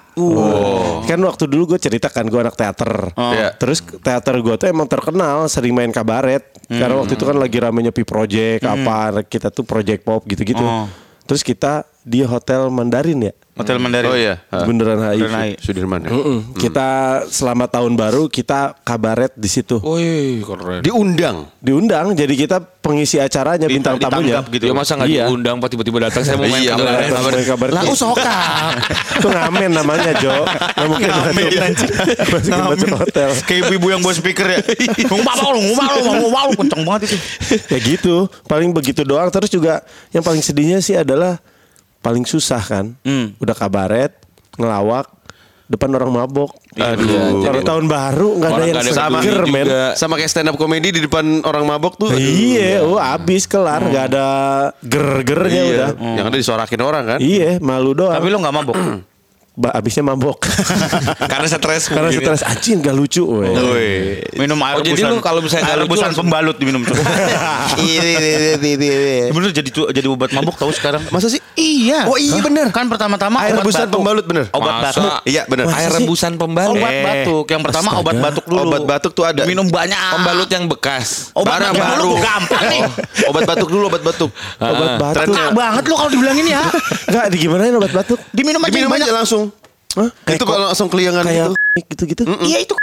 Kan 1.07 1.19
waktu 1.23 1.47
dulu 1.47 1.75
gue 1.75 1.79
ceritakan 1.79 2.27
gue 2.27 2.39
anak 2.43 2.59
teater. 2.59 3.15
Iya. 3.15 3.55
Terus 3.55 3.79
teater 3.81 4.35
gue 4.43 4.55
tuh 4.59 4.67
emang 4.67 4.83
terkenal 4.85 5.47
sering 5.47 5.71
main 5.71 5.89
kabaret. 5.95 6.43
Karena 6.67 6.99
waktu 6.99 7.15
itu 7.17 7.23
kan 7.23 7.37
lagi 7.39 7.57
ramenya 7.57 7.89
Pi 7.95 8.03
Project 8.05 8.67
apa 8.67 9.23
kita 9.25 9.49
tuh 9.49 9.65
project 9.65 10.05
pop 10.05 10.21
gitu-gitu. 10.27 10.61
Oh. 10.61 10.85
Terus 11.25 11.41
kita 11.41 11.87
di 12.01 12.23
hotel 12.23 12.67
Mandarin 12.69 13.19
ya. 13.21 13.33
Hotel 13.53 13.75
Mandarin. 13.75 14.07
Oh 14.07 14.15
iya. 14.15 14.39
Bundaran 14.63 15.03
HI. 15.03 15.19
Bundaran 15.19 15.35
HI. 15.43 15.53
Sudirman 15.59 15.99
ya. 15.99 16.09
Mm-mm. 16.09 16.55
Kita 16.55 16.89
selama 17.27 17.67
tahun 17.67 17.91
baru 17.93 18.31
kita 18.31 18.71
kabaret 18.81 19.35
di 19.35 19.51
situ. 19.51 19.83
Wih, 19.83 20.39
keren. 20.41 20.79
Diundang. 20.79 21.51
Diundang 21.59 22.15
jadi 22.15 22.31
kita 22.31 22.63
pengisi 22.79 23.19
acaranya 23.19 23.67
bintang 23.67 23.99
tamunya. 23.99 24.39
Ditangkap 24.39 24.55
gitu. 24.55 24.63
Ya 24.63 24.73
masa 24.73 24.95
nggak 24.95 25.09
Iya. 25.11 25.25
diundang 25.27 25.59
Pak 25.59 25.69
tiba-tiba 25.69 26.07
datang 26.07 26.23
saya 26.23 26.39
mau 26.39 26.47
main 26.47 26.63
Iya, 26.63 26.79
kabaret. 26.79 27.11
Main 27.11 27.45
kabaret. 27.45 27.73
Lah 27.75 27.83
usokang. 27.83 28.71
Itu 29.19 29.27
ngamen 29.27 29.71
namanya 29.75 30.11
Jo. 30.15 30.31
Nggak 30.31 30.87
mungkin 30.87 31.09
Ngamen, 31.11 31.51
anjing. 31.59 31.91
hotel. 32.95 33.29
Kayak 33.43 33.59
ibu-ibu 33.67 33.87
yang 33.91 33.99
bawa 33.99 34.15
speaker 34.15 34.47
ya. 34.47 34.59
Ngumpat 35.11 35.35
lu, 35.35 35.59
ngumpat 35.59 35.87
lu, 35.99 36.11
ngumpat 36.15 36.43
lu, 36.47 36.51
kenceng 36.63 36.81
banget 36.87 37.01
itu. 37.11 37.17
ya 37.67 37.77
gitu 37.81 38.15
paling 38.45 38.71
begitu 38.71 39.01
doang 39.03 39.27
terus 39.27 39.51
juga 39.51 39.83
yang 40.09 40.23
paling 40.23 40.39
sedihnya 40.39 40.79
sih 40.79 40.95
adalah 40.95 41.41
paling 41.99 42.23
susah 42.23 42.59
kan 42.59 42.85
Hmm. 43.01 43.35
udah 43.35 43.53
kabaret 43.53 44.15
ngelawak 44.55 45.07
depan 45.65 45.93
orang 45.93 46.09
mabok 46.11 46.49
Aduh. 46.73 47.43
kalau 47.43 47.61
tahun 47.61 47.85
baru 47.85 48.29
nggak 48.35 48.49
ada 48.49 48.63
yang 48.63 48.73
nggak 48.73 48.85
ada 48.89 48.93
seger 49.21 49.39
men 49.45 49.63
juga. 49.63 49.85
Sama 49.93 50.13
kayak 50.15 50.31
stand 50.31 50.49
up 50.49 50.55
comedy 50.55 50.89
di 50.89 50.99
depan 50.99 51.21
orang 51.43 51.61
mabok 51.63 51.93
tuh. 51.95 52.09
aduh. 52.09 52.17
iya 52.17 52.81
oh 52.81 52.97
abis 52.97 53.45
kelar 53.45 53.77
nggak 53.83 54.05
ada 54.07 54.27
ger-gernya 54.81 55.61
Iya. 55.61 55.69
udah 55.69 55.89
Yang 56.17 56.25
ada 56.25 56.37
disorakin 56.37 56.81
orang 56.81 57.03
kan. 57.05 57.19
iya 57.19 57.59
malu 57.59 57.93
doang 57.93 58.11
Tapi 58.11 58.27
lu 58.27 58.37
gak 58.39 58.55
mabok. 58.55 58.75
abisnya 59.69 60.03
mabok 60.05 60.39
Karena 61.31 61.45
stres 61.45 61.87
karena 61.87 62.07
ya. 62.07 62.17
stres 62.17 62.41
anjing 62.41 62.79
gak 62.79 62.93
lucu 62.93 63.23
weh. 63.23 63.49
Woi. 63.49 63.91
Minum 64.37 64.55
air 64.61 64.75
Oh, 64.75 64.81
jadi 64.81 64.95
rebusan. 64.97 65.11
lu 65.11 65.19
kalau 65.19 65.39
misalnya 65.39 65.63
air 65.65 65.69
nggak 65.69 65.77
lucu 65.77 65.87
rebusan 65.89 66.05
langsung- 66.07 66.25
pembalut 66.25 66.55
diminum 66.55 66.81
tuh. 66.81 66.95
Iya, 67.79 68.55
Bener 69.29 69.51
jadi 69.51 69.69
jadi 69.69 70.07
obat 70.07 70.31
mabuk 70.31 70.55
tahu 70.55 70.71
sekarang. 70.71 71.03
Masa 71.09 71.27
sih? 71.27 71.39
Iya. 71.53 72.05
Oh, 72.05 72.15
iya, 72.15 72.39
bener. 72.39 72.71
Kan 72.71 72.87
pertama-tama 72.87 73.39
Air 73.41 73.53
obat 73.53 73.63
rebusan 73.63 73.81
batuk. 73.83 73.95
pembalut, 73.97 74.25
bener. 74.25 74.45
Obat 74.49 74.73
Masa? 74.73 74.83
batuk. 74.85 75.11
Iya 75.25 75.41
benar. 75.45 75.65
Masa 75.65 75.77
Air 75.77 75.91
rebusan 75.97 76.31
pembalut. 76.35 76.75
Obat 76.77 76.95
batuk. 77.01 77.45
Yang 77.47 77.61
pertama 77.63 77.89
Astaga. 77.89 78.01
obat 78.01 78.15
batuk 78.17 78.45
dulu. 78.45 78.59
Obat 78.65 78.83
batuk 78.85 79.11
tuh 79.13 79.25
ada. 79.25 79.41
Minum 79.43 79.67
banyak. 79.67 79.99
Pembalut 80.13 80.49
yang 80.49 80.65
bekas. 80.67 81.07
Obat 81.33 81.51
Barang 81.51 81.73
batuk 81.73 81.83
baru. 81.85 82.03
dulu 82.05 82.15
gampang 82.19 82.63
nih. 82.69 82.81
Obat 83.25 83.41
batuk 83.45 83.69
dulu, 83.69 83.83
obat 83.87 84.01
batuk. 84.01 84.31
obat 84.57 84.91
batuk 84.97 85.23
Enak 85.29 85.51
banget 85.53 85.83
lu 85.85 85.95
kalau 85.95 86.09
dibilangin 86.09 86.45
ya. 86.47 86.61
nggak 87.09 87.25
digimanain 87.29 87.73
obat 87.73 87.91
batuk 87.91 88.19
Diminum 88.29 88.61
aja 88.61 88.71
Diminum 88.71 88.91
banyak. 88.91 89.07
aja 89.07 89.15
langsung. 89.15 89.48
Hah? 89.97 90.09
Itu 90.29 90.45
kalau 90.45 90.69
langsung 90.69 90.89
keliangan 90.91 91.25
kayak 91.25 91.49
gitu. 91.49 91.55
gitu-gitu 91.89 92.21
Iya 92.45 92.59
itu. 92.61 92.75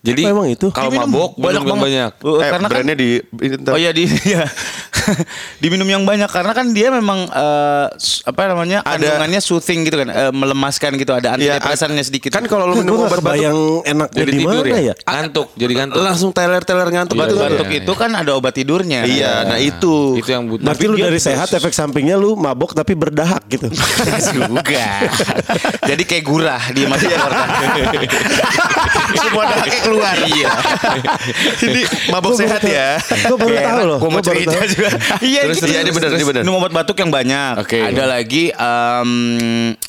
Jadi 0.00 0.24
Apa 0.24 0.32
emang 0.32 0.48
itu? 0.48 0.66
kalau 0.72 0.90
mabok 0.92 1.36
banyak 1.36 1.60
banyak. 1.60 2.12
Uh, 2.24 2.40
Eh, 2.40 2.48
karena 2.48 2.66
kan 2.68 2.72
brandnya 2.72 2.96
di 2.96 3.20
ini 3.20 3.54
ntar. 3.60 3.76
Oh 3.76 3.80
iya 3.80 3.92
di 3.92 4.08
ya. 4.32 4.48
diminum 5.62 5.86
yang 5.86 6.02
banyak 6.02 6.26
karena 6.26 6.52
kan 6.52 6.66
dia 6.70 6.88
memang 6.88 7.26
s- 7.94 8.22
apa 8.22 8.48
namanya 8.48 8.80
Ada- 8.80 8.98
kandungannya 9.16 9.40
soothing 9.40 9.82
gitu 9.82 9.96
kan 9.96 10.08
eh, 10.08 10.30
melemaskan 10.30 10.94
gitu 10.94 11.10
ada 11.10 11.32
Iya, 11.32 11.56
antidepresannya 11.56 12.02
sedikit. 12.02 12.30
Kan 12.30 12.44
kalau 12.44 12.64
lu 12.64 12.74
gue 12.74 12.82
minum 12.82 13.00
obat 13.00 13.18
batuk 13.18 13.22
kebayang 13.22 13.56
enaknya 13.84 14.18
Jadi 14.18 14.30
di 14.30 14.38
tidur 14.38 14.64
mana 14.64 14.70
ya? 14.72 14.82
ya? 14.82 14.94
Ngantuk, 15.02 15.48
jadi 15.54 15.72
ngantuk. 15.74 15.98
langsung 16.00 16.30
teler-teler 16.30 16.88
ngantuk 16.90 17.14
obat 17.14 17.26
gitu 17.26 17.36
kan. 17.36 17.50
batuk 17.50 17.68
itu 17.72 17.92
kan 17.94 18.10
ada 18.12 18.30
obat 18.32 18.52
tidurnya. 18.52 19.00
Iya, 19.02 19.32
nah 19.44 19.58
itu. 19.58 20.16
Itu 20.16 20.28
yang 20.28 20.44
butuh. 20.46 20.64
Berarti 20.64 20.84
lu 20.84 20.96
dari 20.96 21.18
sehat 21.18 21.48
efek 21.50 21.70
sampingnya 21.70 22.14
lu 22.14 22.34
mabok 22.34 22.72
tapi 22.72 22.92
berdahak 22.92 23.42
gitu. 23.48 23.70
juga. 24.36 24.86
Jadi 25.82 26.02
kayak 26.02 26.24
gurah 26.24 26.62
di 26.70 26.82
mata 26.84 27.02
keluarga. 27.02 27.46
Semua 29.12 29.44
dahaknya 29.46 29.80
keluar. 29.80 30.16
Iya. 30.20 30.50
Ini 31.60 31.80
mabok 32.08 32.32
sehat 32.34 32.62
ya. 32.62 32.98
Gue 33.00 33.36
baru 33.36 33.54
tahu 33.56 33.64
enak. 33.76 33.86
loh. 33.86 33.98
Gua 33.98 34.10
mau 34.10 34.22
cerita 34.22 34.52
tahu. 34.52 34.66
juga. 34.68 34.89
Iya, 35.22 35.40
Terus, 35.44 35.56
gitu. 35.56 35.66
iya, 35.66 35.80
ini 35.80 35.90
bener, 35.90 36.10
ini 36.12 36.24
bener. 36.24 36.42
Minum 36.42 36.56
obat 36.56 36.72
batuk 36.72 36.96
yang 36.96 37.08
banyak. 37.08 37.52
Oke. 37.58 37.78
Ada 37.78 38.04
lagi 38.04 38.50
em, 38.50 39.10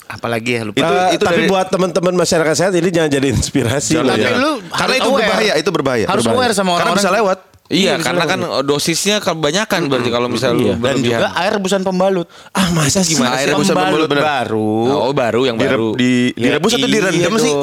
apa 0.05 0.27
lagi 0.27 0.51
ya 0.51 0.61
lupa. 0.63 0.77
Itu- 0.77 0.93
Eh, 0.93 1.09
itu 1.13 1.23
tapi 1.23 1.35
dari- 1.37 1.49
buat 1.49 1.67
teman-teman 1.67 2.13
masyarakat 2.15 2.53
sehat 2.53 2.73
ini 2.73 2.89
jangan 2.89 3.09
jadi 3.09 3.27
inspirasi 3.31 3.95
Jangan, 3.95 4.13
Tapi 4.13 4.23
ya. 4.23 4.37
lu 4.37 4.51
Karena 4.67 4.95
itu 4.95 5.07
aware. 5.07 5.19
berbahaya, 5.23 5.53
itu 5.55 5.69
berbahaya. 5.69 6.05
Harus 6.05 6.23
Berbahaya. 6.23 6.39
aware 6.43 6.53
sama 6.53 6.69
Karena 6.69 6.77
orang-orang. 6.85 6.99
bisa 6.99 7.11
lewat. 7.11 7.39
Iya, 7.71 7.95
bisa 7.95 8.03
karena 8.05 8.23
lewat. 8.27 8.31
kan 8.51 8.67
dosisnya 8.67 9.17
kebanyakan 9.17 9.81
berarti 9.87 10.09
kalau 10.09 10.27
misalnya 10.27 10.59
Iya. 10.61 10.75
Dan 10.77 10.95
juga 10.99 11.27
air 11.33 11.51
rebusan 11.55 11.81
pembalut. 11.81 12.27
Ah 12.51 12.67
masa 12.69 12.99
sih? 13.01 13.15
Gimana 13.15 13.39
Air 13.39 13.55
rebusan 13.55 13.73
pembalut, 13.73 14.07
bener. 14.07 14.21
baru. 14.21 14.75
Oh, 15.01 15.11
baru 15.11 15.41
yang 15.47 15.55
Direb- 15.55 15.71
baru. 15.71 15.89
di 15.95 16.35
Ya, 16.35 16.51
direbus 16.51 16.71
atau 16.73 16.83
iya 16.83 16.95
direndam 16.99 17.33
sih? 17.37 17.53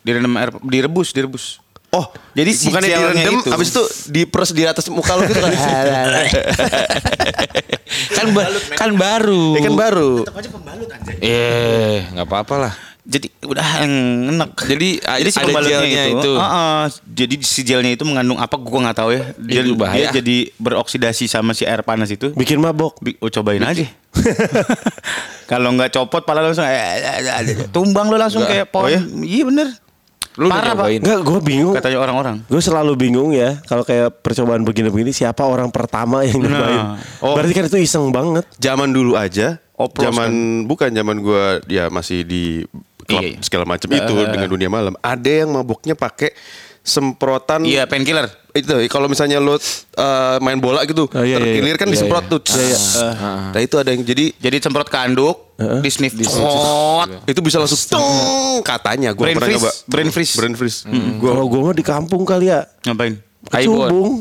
Direndam 0.00 0.32
air 0.34 0.50
direbus, 0.58 1.12
direbus. 1.12 1.60
Oh, 1.92 2.08
Jadi 2.32 2.50
si 2.56 2.72
bukannya 2.72 2.88
direndam, 2.88 3.34
itu. 3.36 3.48
habis 3.52 3.68
itu 3.68 3.82
diperes 4.08 4.50
di 4.56 4.64
atas 4.64 4.88
muka 4.88 5.12
lu 5.12 5.28
gitu 5.28 5.38
kan? 5.38 5.52
kan 8.16 8.26
ba- 8.32 8.48
kan 8.72 8.90
baru. 8.96 9.52
Ya 9.52 9.60
kan 9.60 9.74
baru. 9.76 10.10
Eh, 11.20 12.08
nggak 12.08 12.24
apa-apa 12.24 12.54
lah. 12.56 12.74
Jadi 13.02 13.28
udah 13.44 13.82
yang 13.82 13.92
enak. 14.30 14.54
Jadi, 14.62 15.02
jadi 15.02 15.28
si 15.28 15.36
ada 15.36 15.44
pembalutnya 15.44 15.78
gelnya 15.82 16.04
itu, 16.06 16.16
itu. 16.16 16.32
Ah, 16.38 16.46
ah. 16.46 16.82
jadi 17.04 17.34
si 17.42 17.60
gelnya 17.60 17.92
itu 17.92 18.06
mengandung 18.06 18.38
apa 18.38 18.56
gua 18.56 18.88
nggak 18.88 18.96
tahu 18.96 19.10
ya. 19.12 19.22
Dia, 19.36 19.60
Itu 19.60 19.74
bahaya. 19.74 20.08
dia 20.08 20.16
jadi 20.16 20.36
beroksidasi 20.56 21.26
sama 21.26 21.50
si 21.50 21.66
air 21.66 21.82
panas 21.82 22.08
itu. 22.08 22.32
Bikin 22.32 22.56
mabok. 22.56 22.96
Bi- 23.04 23.18
Oh, 23.18 23.28
cobain 23.28 23.60
aja. 23.60 23.84
Kalau 25.44 25.74
nggak 25.74 25.90
copot 25.90 26.24
pala 26.24 26.40
langsung 26.40 26.64
eh, 26.64 26.72
eh, 26.72 27.20
eh, 27.20 27.52
eh, 27.52 27.68
tumbang 27.68 28.08
lo 28.08 28.16
langsung 28.16 28.46
kayak 28.46 28.70
pohon. 28.70 28.86
Oh 28.86 28.88
ya? 28.88 29.02
Iya 29.20 29.44
bener. 29.44 29.81
Lu 30.40 30.48
udah 30.48 30.56
Parah, 30.56 30.72
Pak. 30.72 30.76
nyobain? 30.88 31.00
Enggak, 31.04 31.20
gue 31.28 31.40
bingung. 31.44 31.74
Katanya 31.76 31.98
orang-orang. 32.00 32.36
Gue 32.48 32.62
selalu 32.64 32.92
bingung 32.96 33.30
ya 33.36 33.60
kalau 33.68 33.84
kayak 33.84 34.24
percobaan 34.24 34.64
begini-begini 34.64 35.12
siapa 35.12 35.44
orang 35.44 35.68
pertama 35.68 36.24
yang 36.24 36.40
nyobain. 36.40 36.82
Oh. 37.20 37.36
Berarti 37.36 37.52
kan 37.52 37.64
itu 37.68 37.78
iseng 37.78 38.08
banget. 38.08 38.48
Zaman 38.56 38.88
dulu 38.90 39.12
aja, 39.12 39.60
Oplos 39.76 40.04
zaman 40.04 40.62
bukan 40.68 40.94
zaman 40.94 41.16
gua 41.20 41.58
ya 41.66 41.90
masih 41.90 42.22
di 42.22 42.62
klub 43.02 43.18
Iya, 43.24 43.34
iya. 43.34 43.38
segala 43.42 43.64
macam 43.66 43.88
itu 43.90 44.14
dengan 44.30 44.48
dunia 44.48 44.70
malam. 44.70 44.94
Ada 45.02 45.44
yang 45.44 45.50
maboknya 45.52 45.98
pakai 45.98 46.32
semprotan 46.82 47.62
Iya, 47.62 47.86
painkiller. 47.86 48.26
itu 48.52 48.68
kalau 48.86 49.08
misalnya 49.08 49.40
lo 49.40 49.56
uh, 49.56 49.58
main 50.44 50.60
bola 50.60 50.84
gitu 50.84 51.08
Oh, 51.08 51.24
iya, 51.24 51.40
iya, 51.40 51.56
terkilir 51.56 51.72
iya. 51.72 51.80
kan 51.80 51.88
Iya, 51.88 51.94
disemprot 51.96 52.24
iya. 52.26 52.32
tuh 52.36 52.40
nah 53.48 53.60
itu 53.62 53.76
ada 53.80 53.90
yang 53.90 54.02
jadi 54.04 54.24
Jadi 54.36 54.56
semprot 54.60 54.88
ke 54.92 54.98
anduk, 54.98 55.56
di 55.80 55.88
sniff, 55.88 56.12
di 56.12 56.26
itu 57.24 57.40
bisa 57.40 57.56
langsung 57.56 57.80
tung 57.88 58.60
katanya 58.60 59.16
gue 59.16 59.24
Brain 59.24 59.36
pernah 59.38 59.48
freeze. 59.48 59.56
nyoba 59.56 59.70
Brain 59.88 60.10
freeze. 60.10 60.32
brain 60.36 60.54
freeze 60.54 60.78
Gua 61.16 61.32
kalau 61.32 61.46
gue 61.48 61.60
mah 61.62 61.72
di 61.72 61.84
kampung 61.86 62.22
kali 62.22 62.52
ya. 62.52 62.66
Ngapain? 62.84 63.16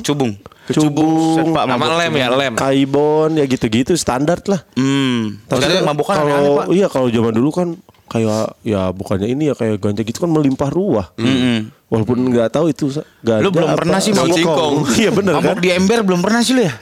Cubung. 0.01 0.33
Kecubung. 0.61 1.51
Pak, 1.51 1.63
Sama 1.67 1.85
lem 1.99 2.13
ya, 2.15 2.27
lem. 2.31 2.53
Kaibon 2.55 3.35
ya 3.35 3.45
gitu-gitu 3.45 3.91
standar 3.97 4.39
lah. 4.45 4.61
Hmm. 4.73 5.41
Tapi 5.45 5.67
kalau 6.07 6.71
iya 6.71 6.87
kalau 6.87 7.07
zaman 7.09 7.33
dulu 7.35 7.49
kan 7.51 7.67
kayak 8.11 8.59
ya 8.67 8.91
bukannya 8.91 9.31
ini 9.31 9.49
ya 9.49 9.55
kayak 9.55 9.79
ganja 9.79 10.03
gitu 10.03 10.19
kan 10.19 10.27
melimpah 10.27 10.67
ruah. 10.67 11.07
Mm-hmm. 11.15 11.87
Walaupun 11.87 12.17
nggak 12.27 12.51
tahu 12.51 12.67
itu 12.67 12.91
ganja. 13.23 13.39
Lu 13.39 13.55
belum 13.55 13.71
pernah 13.79 14.03
sih 14.03 14.11
mau 14.11 14.27
singkong. 14.27 14.83
Iya 14.99 15.15
benar 15.15 15.39
kan. 15.39 15.55
Di 15.63 15.71
ember 15.71 16.03
belum 16.03 16.19
pernah 16.19 16.43
sih 16.43 16.51
lu 16.51 16.67
ya. 16.67 16.75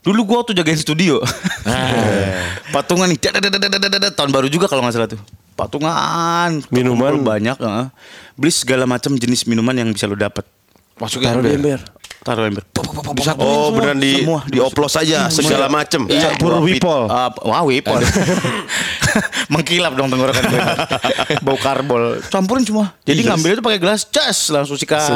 Dulu 0.00 0.20
gua 0.24 0.40
tuh 0.48 0.56
jagain 0.56 0.80
studio. 0.80 1.20
Nah, 1.68 2.64
patungan 2.72 3.04
nih. 3.12 3.20
Tahun 4.16 4.30
baru 4.32 4.48
juga 4.48 4.72
kalau 4.72 4.80
nggak 4.80 4.96
salah 4.96 5.08
tuh. 5.12 5.20
Patungan. 5.52 6.64
Minuman 6.72 7.20
banyak. 7.20 7.60
Beli 8.32 8.52
segala 8.56 8.88
macam 8.88 9.12
jenis 9.20 9.44
minuman 9.44 9.76
yang 9.76 9.92
bisa 9.92 10.08
lu 10.08 10.16
dapat. 10.16 10.48
Masukin 10.96 11.44
di 11.44 11.60
ember. 11.60 11.84
Taruh 12.18 12.50
ember. 12.50 12.64
Oh, 13.38 13.70
beneran 13.70 13.98
di 14.00 14.26
Semua. 14.26 14.42
dioplos 14.44 14.94
aja 14.98 15.30
segala 15.30 15.70
macem. 15.70 16.04
Campur 16.08 16.58
wipol. 16.60 17.06
Uh, 17.06 17.30
wah 17.46 17.62
wipol. 17.62 18.00
Mengkilap 19.54 19.96
dong 19.96 20.12
tenggorokan 20.12 20.42
gue. 20.44 20.60
Bau 21.46 21.56
karbol. 21.56 22.20
Campurin 22.28 22.64
semua. 22.66 22.92
Jadi 23.02 23.24
ngambil 23.24 23.50
itu 23.58 23.62
pakai 23.64 23.80
gelas, 23.80 24.04
cas 24.04 24.50
langsung 24.52 24.76
sikat. 24.76 25.08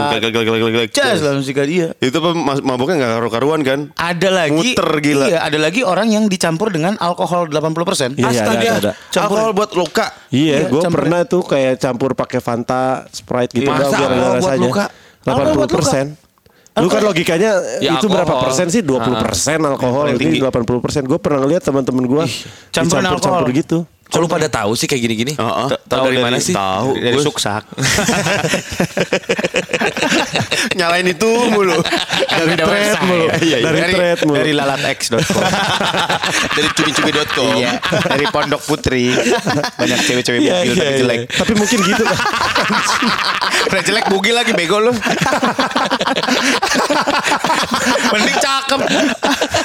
Cas 0.88 1.18
langsung 1.20 1.44
sikat 1.44 1.66
iya. 1.68 1.88
Itu 1.98 2.18
mabuknya 2.62 2.96
nggak 3.02 3.12
karu-karuan 3.20 3.60
kan? 3.62 3.80
Ada 3.94 4.28
lagi 4.32 4.72
Muter, 4.72 4.90
gila. 5.02 5.26
Iya, 5.28 5.38
ada 5.44 5.58
lagi 5.58 5.80
orang 5.84 6.08
yang 6.08 6.24
dicampur 6.26 6.72
dengan 6.72 6.96
alkohol 6.96 7.50
80%. 7.50 8.16
Iya, 8.16 8.24
iya, 8.24 8.28
Astaga, 8.30 8.56
ada, 8.56 8.70
ada. 8.78 8.92
alkohol 9.20 9.50
buat 9.52 9.70
luka. 9.76 10.06
Iya, 10.32 10.64
Iya, 10.64 10.72
gue 10.72 10.82
pernah 10.88 11.20
tuh 11.28 11.42
kayak 11.44 11.76
campur 11.78 12.16
pakai 12.16 12.40
Fanta, 12.40 13.04
Sprite 13.12 13.52
gitu 13.52 13.68
Masa 13.68 13.92
biar 13.92 14.10
ada 14.10 14.26
rasanya. 14.40 14.60
luka? 14.64 14.84
Alkohol 15.22 15.54
buat 15.54 15.70
80 15.70 15.78
persen. 15.78 16.06
Lu 16.72 16.88
kan 16.88 17.04
logikanya 17.04 17.60
Ya, 17.84 18.00
itu 18.00 18.08
berapa 18.08 18.24
alkohol. 18.24 18.48
persen 18.48 18.66
sih? 18.72 18.80
20 18.80 19.20
persen 19.20 19.58
alkohol, 19.60 20.08
ini 20.08 20.16
tinggi. 20.16 20.38
80 20.40 20.80
persen. 20.80 21.02
Gue 21.04 21.20
pernah 21.20 21.44
ngeliat 21.44 21.60
teman-teman 21.60 22.04
gue 22.08 22.24
dicampur-campur 22.72 23.48
gitu. 23.52 23.78
Kok 24.12 24.18
lu 24.18 24.28
pada 24.28 24.44
tahu 24.46 24.72
sih 24.72 24.84
kayak 24.84 25.02
gini-gini? 25.02 25.32
Heeh. 25.32 25.66
Ta- 25.70 25.80
Tahu 25.90 26.04
dari 26.06 26.18
mana 26.18 26.36
sih? 26.36 26.52
Tahu. 26.52 26.94
Dari 26.94 27.16
suksak. 27.18 27.64
nyalain 30.72 31.06
itu 31.06 31.28
mulu. 31.48 31.80
Dari 32.28 32.54
thread 32.54 33.00
mulu. 33.02 33.26
Iya, 33.40 33.56
iya. 33.56 33.56
Dari 33.64 33.80
thread 33.88 34.18
mulu. 34.22 34.36
Dari 34.36 34.52
lalatx.com. 34.52 35.42
Dari 36.56 36.68
cumi-cumi.com. 36.72 37.56
iya, 37.56 37.80
dari 38.04 38.24
Pondok 38.26 38.62
Putri. 38.62 39.12
Banyak 39.74 39.98
cewek-cewek 40.02 40.40
Iya, 40.40 40.52
bugil 40.54 40.68
iya, 40.68 40.76
tapi 40.76 40.86
iya. 40.86 40.98
jelek. 40.98 41.20
Tapi 41.32 41.52
mungkin 41.54 41.78
gitu 41.82 42.02
kan. 42.02 42.18
Udah 43.64 43.82
jelek 43.82 44.04
bugil 44.08 44.34
lagi 44.34 44.52
bego 44.52 44.78
lu. 44.78 44.92
Mending 48.12 48.36
cakep. 48.38 48.80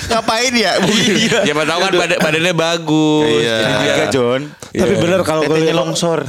Ngapain 0.08 0.54
ya? 0.54 0.72
Bugil. 0.82 1.16
Siapa 1.44 1.64
tahu 1.64 1.80
kan 1.82 1.92
badan- 1.94 2.22
badannya 2.22 2.54
bagus. 2.54 3.28
Iya. 3.38 3.58
Jadi 3.62 4.06
John. 4.40 4.44
Tapi 4.72 4.94
bener 4.96 5.20
kalau 5.22 5.42
kalau- 5.50 5.76
longsor. 5.78 6.22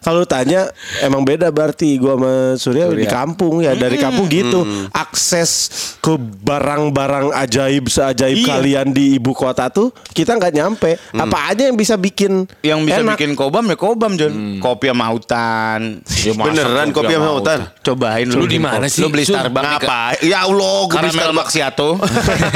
Kalau 0.00 0.16
lu 0.16 0.26
tanya 0.26 0.68
emang 0.98 1.22
beda 1.22 1.48
berarti 1.48 1.96
gua 1.96 2.14
sama 2.14 2.32
Surya, 2.54 2.84
di 2.88 3.04
kampung 3.04 3.60
ya 3.60 3.72
dari 3.72 3.96
kampung 3.96 4.26
gitu 4.26 4.64
akses 4.90 5.68
ke 5.98 6.12
barang-barang 6.18 7.30
ajaib 7.36 7.86
seajaib 7.86 8.32
Iya. 8.32 8.46
kalian 8.48 8.86
di 8.90 9.16
ibu 9.16 9.30
kota 9.30 9.68
tuh 9.68 9.90
kita 10.08 10.32
nggak 10.32 10.52
nyampe 10.52 10.90
apa 11.12 11.38
aja 11.48 11.62
yang 11.62 11.74
bisa 11.74 11.94
bikin 11.94 12.48
Yang 12.60 12.80
bisa 12.82 13.00
enak. 13.00 13.14
bikin 13.14 13.32
kobam 13.34 13.64
ya 13.64 13.76
kobam 13.76 14.12
John. 14.14 14.32
Kopi 14.58 14.86
sama 14.86 15.06
hutan. 15.08 15.80
Ya, 16.00 16.32
Beneran 16.32 16.88
kopi 16.90 17.12
sama 17.12 17.30
hutan. 17.32 17.58
Cobain 17.80 18.26
Lu 18.26 18.44
bikin 18.44 18.50
di 18.50 18.58
mana 18.58 18.86
sih, 18.86 19.00
Lu 19.00 19.08
beli? 19.08 19.22
Starbucks 19.22 19.66
Ngapa? 19.82 20.00
Ya 20.22 20.44
Allah, 20.44 20.76
gue 20.86 20.96
beli 20.96 21.10
Starbucks. 21.12 21.36
macchiato. 21.50 21.88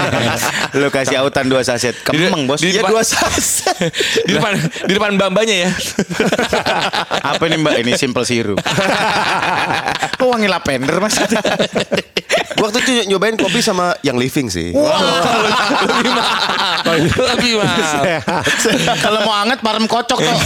lu 0.78 0.88
kasih 0.88 1.16
autan 1.18 1.44
dua 1.44 1.60
saset. 1.60 1.94
Kemeng 2.00 2.46
bos. 2.46 2.58
di 2.58 2.70
Iya 2.70 2.82
dua 2.84 3.02
saset. 3.02 3.90
di 4.26 4.32
depan 4.32 4.52
di 4.84 4.92
depan 4.94 5.18
bambanya 5.18 5.68
ya. 5.68 5.70
Apa 7.34 7.42
ini 7.50 7.56
mbak? 7.60 7.74
Ini 7.82 7.92
simple 7.98 8.24
sirup. 8.24 8.58
Kok 10.18 10.28
wangi 10.30 10.48
lavender 10.48 10.96
mas? 11.02 11.18
Waktu 12.54 12.76
itu 12.80 12.90
nyobain 13.10 13.36
kopi 13.36 13.60
sama 13.60 13.92
yang 14.06 14.16
living 14.16 14.48
sih. 14.48 14.72
Lebih 14.72 16.12
mahal. 16.14 16.73
Lebih 16.84 17.52
mahal. 17.56 18.02
Kalau 18.98 19.18
mau 19.22 19.34
anget 19.34 19.58
parem 19.58 19.84
kocok 19.84 20.18
tuh. 20.18 20.38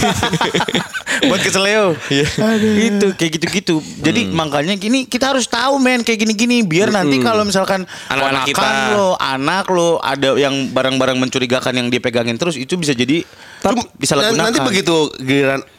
Buat 1.29 1.41
keseleo. 1.41 1.97
Itu 2.09 3.07
kayak 3.13 3.33
gitu-gitu. 3.35 3.77
Jadi 3.99 4.29
makanya 4.29 4.75
gini 4.75 5.05
kita 5.05 5.33
harus 5.33 5.47
tahu 5.47 5.77
men 5.77 6.01
kayak 6.01 6.21
gini-gini 6.21 6.63
biar 6.63 6.91
nanti 6.91 7.19
kalau 7.19 7.43
misalkan 7.43 7.83
Anak-anak 8.07 8.45
kita. 8.47 8.69
lo, 8.93 9.09
anak 9.15 9.67
lo 9.67 9.99
ada 9.99 10.37
yang 10.37 10.69
barang-barang 10.69 11.17
mencurigakan 11.17 11.75
yang 11.75 11.89
dia 11.89 11.99
pegangin 11.99 12.37
terus 12.37 12.55
itu 12.55 12.75
bisa 12.75 12.93
jadi 12.93 13.25
Tapi 13.59 13.83
bisa 13.93 14.15
dan 14.15 14.31
gunakan. 14.31 14.45
nanti 14.45 14.59
begitu 14.63 15.11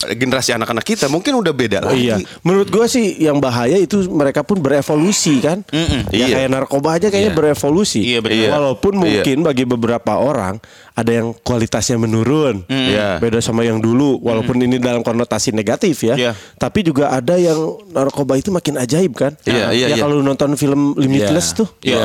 generasi 0.10 0.52
anak-anak 0.52 0.84
kita 0.84 1.08
mungkin 1.08 1.38
udah 1.38 1.54
beda 1.54 1.78
Oh, 1.82 1.94
lagi. 1.94 2.02
iya, 2.04 2.16
menurut 2.42 2.68
gua 2.68 2.86
sih 2.86 3.16
yang 3.18 3.38
bahaya 3.38 3.78
itu 3.78 4.04
mereka 4.10 4.42
pun 4.42 4.58
berevolusi 4.58 5.40
kan. 5.40 5.64
Ya 6.10 6.26
Iya. 6.26 6.36
kayak 6.36 6.50
narkoba 6.50 6.90
aja 6.94 7.08
kayaknya 7.08 7.32
berevolusi. 7.32 8.02
Iya, 8.04 8.20
betul. 8.20 8.50
Walaupun 8.50 8.94
Iya. 8.96 9.00
mungkin 9.00 9.38
bagi 9.42 9.64
beberapa 9.64 10.14
orang 10.14 10.49
ada 10.96 11.12
yang 11.12 11.36
kualitasnya 11.46 12.00
menurun. 12.00 12.66
Iya. 12.66 13.20
Beda 13.22 13.44
sama 13.44 13.62
yang 13.62 13.78
dulu 13.78 14.18
walaupun 14.24 14.58
ini 14.64 14.82
dalam 14.82 15.06
konotasi 15.06 15.54
negatif 15.54 16.08
ya. 16.08 16.16
Iya. 16.16 16.32
Tapi 16.58 16.82
juga 16.82 17.14
ada 17.14 17.36
yang 17.36 17.60
narkoba 17.94 18.40
itu 18.40 18.50
makin 18.50 18.80
ajaib 18.80 19.14
kan. 19.14 19.38
Iya, 19.46 19.76
iya, 19.76 19.88
ya 19.94 19.96
iya. 20.00 20.04
kalau 20.04 20.24
nonton 20.24 20.56
film 20.56 20.96
Limitless 20.96 21.54
tuh. 21.54 21.68
Iya. 21.84 22.00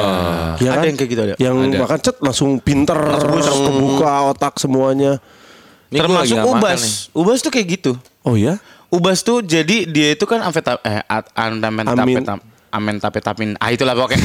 Ya 0.61 0.71
Ada 0.75 0.83
kan? 0.83 0.89
yang 0.91 0.97
kayak 0.99 1.11
gitu 1.11 1.23
ada. 1.23 1.35
Yang 1.39 1.57
Ada. 1.57 1.79
makan 1.81 1.99
cet 2.03 2.17
langsung 2.21 2.51
pinter, 2.61 2.99
langsung 2.99 3.61
kebuka 3.71 4.11
otak 4.35 4.55
semuanya. 4.59 5.23
Ini 5.95 6.03
Termasuk 6.03 6.37
ubas. 6.43 6.81
nih. 6.83 6.95
Ubas 7.15 7.39
tuh 7.39 7.53
kayak 7.55 7.67
gitu. 7.79 7.93
Oh 8.27 8.35
ya? 8.35 8.59
Ubas 8.91 9.23
tuh 9.23 9.43
jadi 9.43 9.87
dia 9.87 10.15
itu 10.15 10.27
kan 10.27 10.43
amfeta 10.43 10.79
eh 10.83 11.03
at- 12.75 12.83
amfetamin 12.83 12.99
amentapetamin 12.99 13.51
ah 13.57 13.71
itulah 13.71 13.95
pokoknya. 13.95 14.19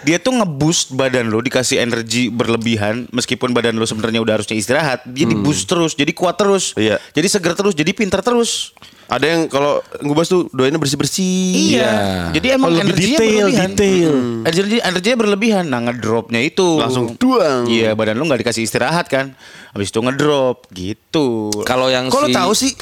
Dia 0.00 0.16
tuh 0.16 0.32
ngeboost 0.32 0.94
badan 0.94 1.26
lo 1.26 1.42
dikasih 1.42 1.82
energi 1.82 2.30
berlebihan 2.30 3.10
meskipun 3.10 3.50
badan 3.50 3.74
lo 3.74 3.84
sebenarnya 3.84 4.22
udah 4.22 4.38
harusnya 4.38 4.54
istirahat 4.54 5.02
dia 5.04 5.26
di-boost 5.26 5.66
terus 5.66 5.92
jadi 5.92 6.14
kuat 6.14 6.38
terus. 6.38 6.72
Iya. 6.74 7.02
jadi 7.10 7.26
seger 7.26 7.54
terus 7.54 7.74
jadi 7.74 7.90
pintar 7.90 8.22
terus. 8.22 8.70
Ada 9.10 9.26
yang 9.26 9.42
kalau 9.50 9.82
ngubas 10.06 10.30
tuh 10.30 10.46
doainnya 10.54 10.78
bersih-bersih. 10.78 11.74
iya. 11.74 12.30
Jadi 12.30 12.54
emang 12.54 12.70
Oh, 12.70 12.78
energinya 12.78 13.18
detail, 13.18 13.46
berlebihan. 13.50 13.70
detail. 13.74 14.12
energi 14.46 14.76
energinya 14.78 15.18
berlebihan. 15.18 15.64
Nah 15.66 15.80
ngedropnya 15.82 16.38
itu. 16.38 16.78
Langsung 16.78 17.18
duang. 17.18 17.66
iya 17.66 17.98
badan 17.98 18.14
lo 18.14 18.30
nggak 18.30 18.46
dikasih 18.46 18.62
istirahat 18.62 19.10
kan? 19.10 19.34
Habis 19.74 19.90
itu 19.90 19.98
ngedrop 19.98 20.62
gitu. 20.70 21.50
Kalau 21.66 21.90
yang 21.90 22.06
lo 22.06 22.22
si 22.22 22.34
tahu 22.34 22.52
sih? 22.54 22.72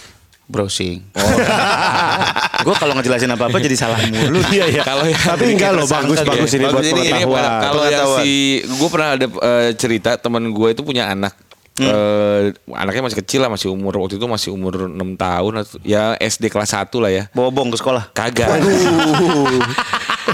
Browsing. 0.49 1.05
Gue 2.67 2.75
kalau 2.75 2.97
ngejelasin 2.97 3.31
apa 3.31 3.47
apa 3.47 3.57
jadi 3.61 3.77
salah 3.77 4.01
mulu. 4.03 4.41
Iya 4.49 4.65
iya. 4.67 4.83
Kalau 4.83 5.05
yang- 5.05 5.21
Tapi 5.21 5.45
enggak 5.55 5.71
loh 5.77 5.87
bagus 5.87 6.19
bagus 6.21 6.51
ini 6.51 6.65
Bagus 6.67 6.75
buat 6.75 6.85
ini, 6.91 7.01
ini 7.07 7.23
kalau 7.23 7.85
yang 7.87 8.09
si 8.19 8.33
gue 8.65 8.89
pernah 8.91 9.09
ada 9.15 9.27
eh, 9.29 9.71
cerita 9.77 10.11
teman 10.17 10.43
gue 10.51 10.69
itu 10.73 10.83
punya 10.83 11.13
anak. 11.13 11.37
Eh, 11.79 12.51
anaknya 12.75 13.07
masih 13.07 13.23
kecil 13.23 13.39
lah 13.39 13.47
masih 13.47 13.71
umur 13.71 13.95
waktu 14.03 14.19
itu 14.19 14.27
masih 14.27 14.51
umur 14.51 14.91
6 14.91 14.99
tahun 15.15 15.53
ya 15.87 16.19
SD 16.19 16.51
kelas 16.51 16.75
1 16.75 16.91
lah 16.99 17.11
ya. 17.13 17.25
Bobong 17.31 17.71
ke 17.71 17.79
sekolah? 17.79 18.11
Kagak. 18.11 18.51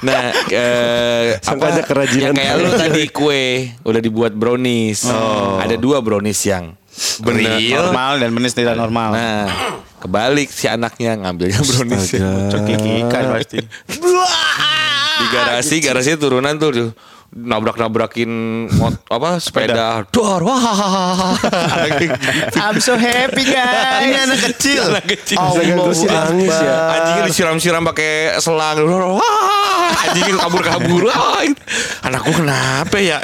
Nah 0.03 0.35
eh, 0.50 1.38
Sangkanya 1.38 1.87
kerajinan. 1.87 2.33
yang 2.33 2.35
kayak 2.35 2.55
lu 2.59 2.70
tadi 2.74 3.03
kue 3.09 3.70
udah 3.87 4.00
dibuat 4.03 4.35
brownies. 4.35 5.07
Ada 5.61 5.79
dua 5.79 6.03
brownies 6.03 6.42
yang 6.42 6.74
real. 7.22 7.79
normal 7.79 8.18
dan 8.18 8.35
menis 8.35 8.59
tidak 8.59 8.74
normal. 8.74 9.14
Nah 9.14 9.46
kebalik 10.04 10.52
si 10.52 10.68
anaknya 10.68 11.16
ngambilnya 11.16 11.64
brownies. 11.64 12.12
Cekikikan 12.52 13.24
pasti. 13.32 13.58
di 15.14 15.26
garasi 15.30 15.78
garasi 15.80 16.18
turunan 16.20 16.60
tuh 16.60 16.92
tuh 17.34 17.42
nabrak 17.42 17.74
nabrakin 17.74 18.30
mot 18.70 18.94
apa 19.16 19.42
sepeda 19.42 20.06
dor 20.14 20.46
wah 20.46 21.34
I'm 22.54 22.78
so 22.78 22.94
happy 22.94 23.42
guys. 23.44 24.06
Ini 24.06 24.16
anak 24.22 24.40
kecil. 24.52 24.82
anak 24.94 25.06
kecil 25.10 25.38
sih 25.92 26.06
nangis 26.06 26.54
ya. 26.54 26.76
anjingnya 26.94 27.22
disiram-siram 27.26 27.82
pakai 27.84 28.38
selang 28.38 28.78
wah 28.86 29.90
anjingnya 30.06 30.38
kabur-kabur 30.38 31.02
wah 31.10 31.42
anak 32.04 32.20
gua 32.22 32.34
kenapa 32.38 32.96
ya 32.98 33.18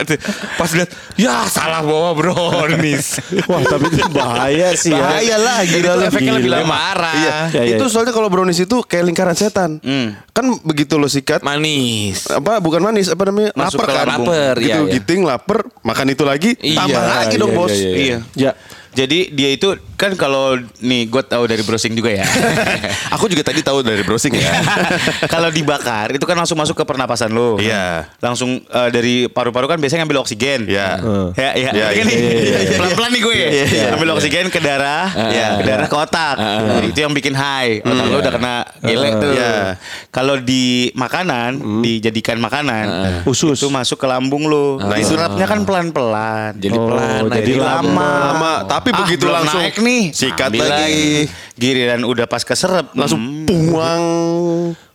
pas 0.56 0.70
lihat 0.72 0.90
ya 1.14 1.46
salah 1.46 1.80
bawa 1.80 2.14
brownies 2.14 3.22
Wah 3.46 3.62
tapi 3.62 3.88
itu 3.90 4.04
bahaya 4.10 4.74
sih 4.74 4.90
ya. 4.92 5.00
Bahaya 5.00 5.36
lah 5.38 5.58
Itu 5.62 5.80
gila 5.80 6.04
efeknya 6.06 6.32
lebih 6.36 6.50
Gila. 6.50 6.58
lama. 6.62 6.70
marah 6.70 7.14
Iya. 7.14 7.30
Ya, 7.50 7.62
ya, 7.66 7.76
itu 7.78 7.84
ya. 7.86 7.90
soalnya 7.90 8.12
kalau 8.12 8.28
brownies 8.28 8.60
itu 8.60 8.76
kayak 8.82 9.04
lingkaran 9.06 9.36
setan. 9.36 9.78
Kan 10.30 10.44
begitu 10.62 10.96
lo 10.96 11.06
sikat 11.06 11.42
manis 11.42 12.26
apa 12.30 12.58
bukan 12.62 12.80
manis 12.80 13.10
apa 13.10 13.28
namanya 13.28 13.50
Masuk 13.52 13.82
lapar 13.82 13.99
kan 14.04 14.20
lapar, 14.20 14.54
gitu 14.58 14.66
iya, 14.66 14.76
iya. 14.80 14.92
giting 14.96 15.22
lapar 15.26 15.58
makan 15.84 16.06
itu 16.12 16.24
lagi 16.24 16.50
Iya, 16.60 16.76
tambah 16.80 17.02
lagi 17.04 17.34
dong 17.36 17.52
iya, 17.52 17.58
bos 17.58 17.72
iya, 17.74 17.90
iya. 17.90 18.18
Iya. 18.34 18.52
Jadi 18.90 19.31
dia 19.31 19.50
itu 19.50 19.70
kan 19.94 20.12
kalau 20.14 20.55
nih 20.79 21.07
gue 21.07 21.22
tahu 21.22 21.44
dari 21.44 21.61
browsing 21.61 21.92
juga 21.92 22.11
ya. 22.11 22.26
Aku 23.14 23.26
juga 23.26 23.42
tadi 23.42 23.61
tahu 23.61 23.81
dari 23.81 24.00
browsing 24.00 24.35
ya. 24.35 24.50
kalau 25.33 25.46
dibakar 25.48 26.11
itu 26.11 26.24
kan 26.24 26.35
langsung 26.35 26.57
masuk 26.57 26.74
ke 26.74 26.83
pernapasan 26.83 27.31
lo. 27.31 27.55
Iya. 27.57 28.11
Langsung 28.18 28.59
eh, 28.61 28.88
dari 28.90 29.14
paru-paru 29.26 29.66
kan 29.66 29.76
biasanya 29.76 30.03
ngambil 30.03 30.20
oksigen. 30.20 30.66
Iya. 30.66 30.98
Ya, 31.35 31.50
ya, 31.55 31.70
Iya, 31.70 31.87
Kan 31.92 32.07
iya, 32.09 32.18
iya, 32.18 32.33
iya, 32.35 32.59
iya. 32.64 32.76
Pelan-pelan 32.76 33.11
nih 33.11 33.20
gue. 33.20 33.35
Iya, 33.35 33.46
iya, 33.64 33.87
Ambil 33.94 34.09
iya. 34.09 34.14
oksigen 34.16 34.46
ke 34.48 34.59
darah, 34.59 35.07
Iya. 35.12 35.46
ke 35.55 35.64
darah 35.64 35.87
ke 35.87 35.96
otak. 35.96 36.37
Nah, 36.37 36.83
itu 36.83 36.98
yang 36.98 37.12
bikin 37.12 37.35
high. 37.35 37.79
Otak 37.81 38.07
lo 38.07 38.16
udah 38.18 38.33
kena 38.33 38.55
gile 38.81 39.09
tuh. 39.14 39.33
Iya. 39.33 39.55
Kalau 40.11 40.35
di 40.37 40.90
makanan, 40.92 41.50
dijadikan 41.81 42.37
makanan, 42.37 42.87
Usus. 43.22 43.55
itu 43.55 43.68
masuk 43.68 43.96
ke 43.96 44.07
lambung 44.07 44.50
lo. 44.50 44.81
Nah, 44.81 44.98
surapnya 45.00 45.46
kan 45.46 45.62
pelan-pelan. 45.62 46.57
Jadi 46.57 46.74
Oh, 46.74 46.88
pelan. 46.88 47.20
jadi 47.31 47.38
Jadi 47.40 47.53
lama. 47.61 48.11
Lama, 48.33 48.53
tapi 48.80 48.90
Ah, 48.90 49.04
begitu 49.04 49.26
langsung 49.26 49.60
naik 49.60 49.76
nih. 49.76 50.02
sikat 50.10 50.48
Ambil 50.48 50.64
lagi. 50.64 51.28
Giliran 51.54 52.00
udah 52.02 52.24
pas 52.24 52.40
keserap 52.40 52.90
Langsung 52.92 53.20
hmm, 53.20 53.44
buang. 53.44 54.04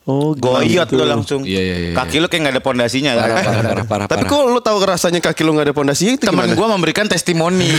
Oh, 0.05 0.33
goyot 0.33 0.85
gitu. 0.85 0.97
lo 0.97 1.05
langsung. 1.07 1.41
Iya, 1.41 1.61
iya, 1.61 1.75
iya. 1.79 1.91
Kaki 1.93 2.17
lo 2.17 2.25
kayak 2.25 2.41
nggak 2.43 2.53
ada 2.53 2.61
pondasinya. 2.61 3.11
Parah, 3.15 3.37
parah, 3.37 3.61
parah, 3.63 3.85
parah, 3.85 4.05
Tapi 4.05 4.23
kok 4.23 4.41
lu 4.43 4.59
tahu 4.59 4.77
rasanya 4.79 5.17
kaki 5.19 5.41
lu 5.41 5.53
nggak 5.53 5.65
ada 5.65 5.75
pondasinya 5.75 6.13
itu 6.13 6.23
Teman 6.23 6.45
gimana? 6.45 6.53
gue 6.53 6.67
memberikan 6.71 7.05
testimoni. 7.05 7.69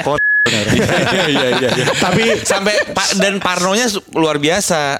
Kok 0.00 0.16
Iya, 0.48 1.28
iya, 1.28 1.68
iya. 1.68 1.84
Tapi 1.92 2.40
sampai 2.40 2.72
pa- 2.88 3.12
dan 3.16 3.36
parnonya 3.36 3.84
luar 4.12 4.36
biasa. 4.38 4.96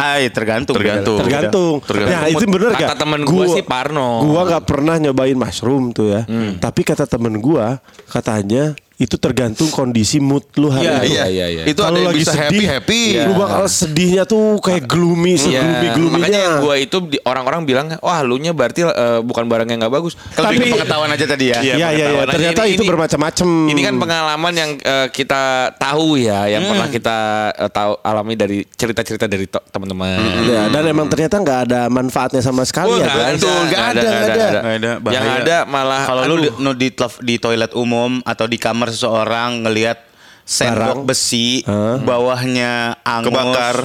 Ay, 0.00 0.32
tergantung. 0.32 0.72
Tergantung. 0.72 1.20
Tergantung. 1.20 1.74
Tergantung. 1.84 2.16
Nah 2.16 2.24
itu 2.26 2.44
bener 2.46 2.70
Kata 2.72 2.82
gak? 2.86 2.98
temen 2.98 3.20
gua 3.22 3.44
sih 3.52 3.60
Parno. 3.62 4.24
Gua 4.24 4.48
gak 4.48 4.64
pernah 4.64 4.96
nyobain 4.96 5.36
mushroom 5.36 5.92
tuh 5.92 6.08
ya. 6.10 6.22
Tapi 6.56 6.80
kata 6.80 7.04
temen 7.04 7.36
gua 7.36 7.76
katanya 8.08 8.72
itu 9.00 9.16
tergantung 9.16 9.72
kondisi 9.72 10.20
mood 10.20 10.44
lu 10.60 10.68
hari 10.68 10.84
Iya, 10.84 10.92
itu. 11.00 11.08
iya, 11.08 11.24
iya, 11.24 11.46
iya. 11.48 11.62
Itu 11.64 11.80
ada 11.80 11.96
yang 11.96 12.12
bisa 12.12 12.36
happy 12.36 12.68
happy. 12.68 13.00
Lu 13.24 13.32
bakal 13.32 13.64
sedihnya 13.64 14.28
tuh 14.28 14.60
kayak 14.60 14.84
gloomy, 14.84 15.40
Iya, 15.40 15.64
segloomy 15.64 15.86
gloominya. 15.96 16.12
makanya 16.20 16.40
yang 16.44 16.54
gua 16.60 16.74
itu 16.76 16.96
orang-orang 17.24 17.60
bilang, 17.64 17.86
wah 17.96 18.20
lu 18.20 18.36
nya 18.36 18.52
berarti 18.52 18.84
eh, 18.84 19.20
bukan 19.24 19.48
barang 19.48 19.64
yang 19.66 19.80
nggak 19.80 19.88
bagus. 19.90 20.20
Lebih 20.36 20.44
Tapi- 20.60 20.72
pengetahuan 20.76 21.08
aja 21.08 21.24
tadi 21.24 21.44
ya. 21.48 21.58
Iya, 21.64 21.74
iya, 21.80 21.88
iya. 21.90 22.06
aja. 22.12 22.28
Ternyata 22.28 22.62
Ini- 22.62 22.72
itu 22.76 22.82
bermacam-macam. 22.84 23.48
Ini 23.72 23.80
kan 23.80 23.94
pengalaman 23.96 24.52
yang 24.52 24.70
eh, 24.76 25.08
kita 25.08 25.42
tahu 25.72 26.20
ya, 26.20 26.40
yang 26.46 26.60
pernah 26.62 26.88
kita 26.92 27.18
eh, 27.56 27.70
tahu 27.72 27.92
alami 28.04 28.36
dari 28.36 28.68
cerita-cerita 28.68 29.24
dari 29.24 29.48
to- 29.48 29.64
teman-teman. 29.90 30.46
Ya, 30.46 30.62
dan 30.70 30.82
emang 30.86 31.06
ternyata 31.06 31.36
nggak 31.36 31.60
ada 31.66 31.80
manfaatnya 31.86 32.40
sama 32.40 32.62
sekali 32.62 32.90
Oh, 32.90 32.98
ya. 32.98 33.04
nggak 33.04 33.16
ada, 33.16 33.34
Betul, 33.34 33.58
nggak 33.60 33.82
ada, 33.82 34.00
nggak 34.00 34.22
ada. 34.22 34.46
Nggak 34.50 34.76
ada, 34.76 34.90
bahaya. 34.96 35.14
Yang 35.16 35.26
ada 35.36 35.56
malah 35.66 36.02
Kalau 36.06 36.22
lu 36.24 36.34
di, 36.38 36.48
no, 36.56 36.70
di, 36.72 36.88
di 37.20 37.34
toilet 37.36 37.72
umum 37.74 38.22
atau 38.22 38.46
di 38.46 38.56
kamar 38.56 38.88
seseorang 38.88 39.66
ngelihat 39.66 39.98
sendok 40.42 40.74
Barang. 40.74 41.06
besi 41.06 41.62
bawahnya 42.02 42.98
angus 43.02 43.30
Kebakar. 43.30 43.76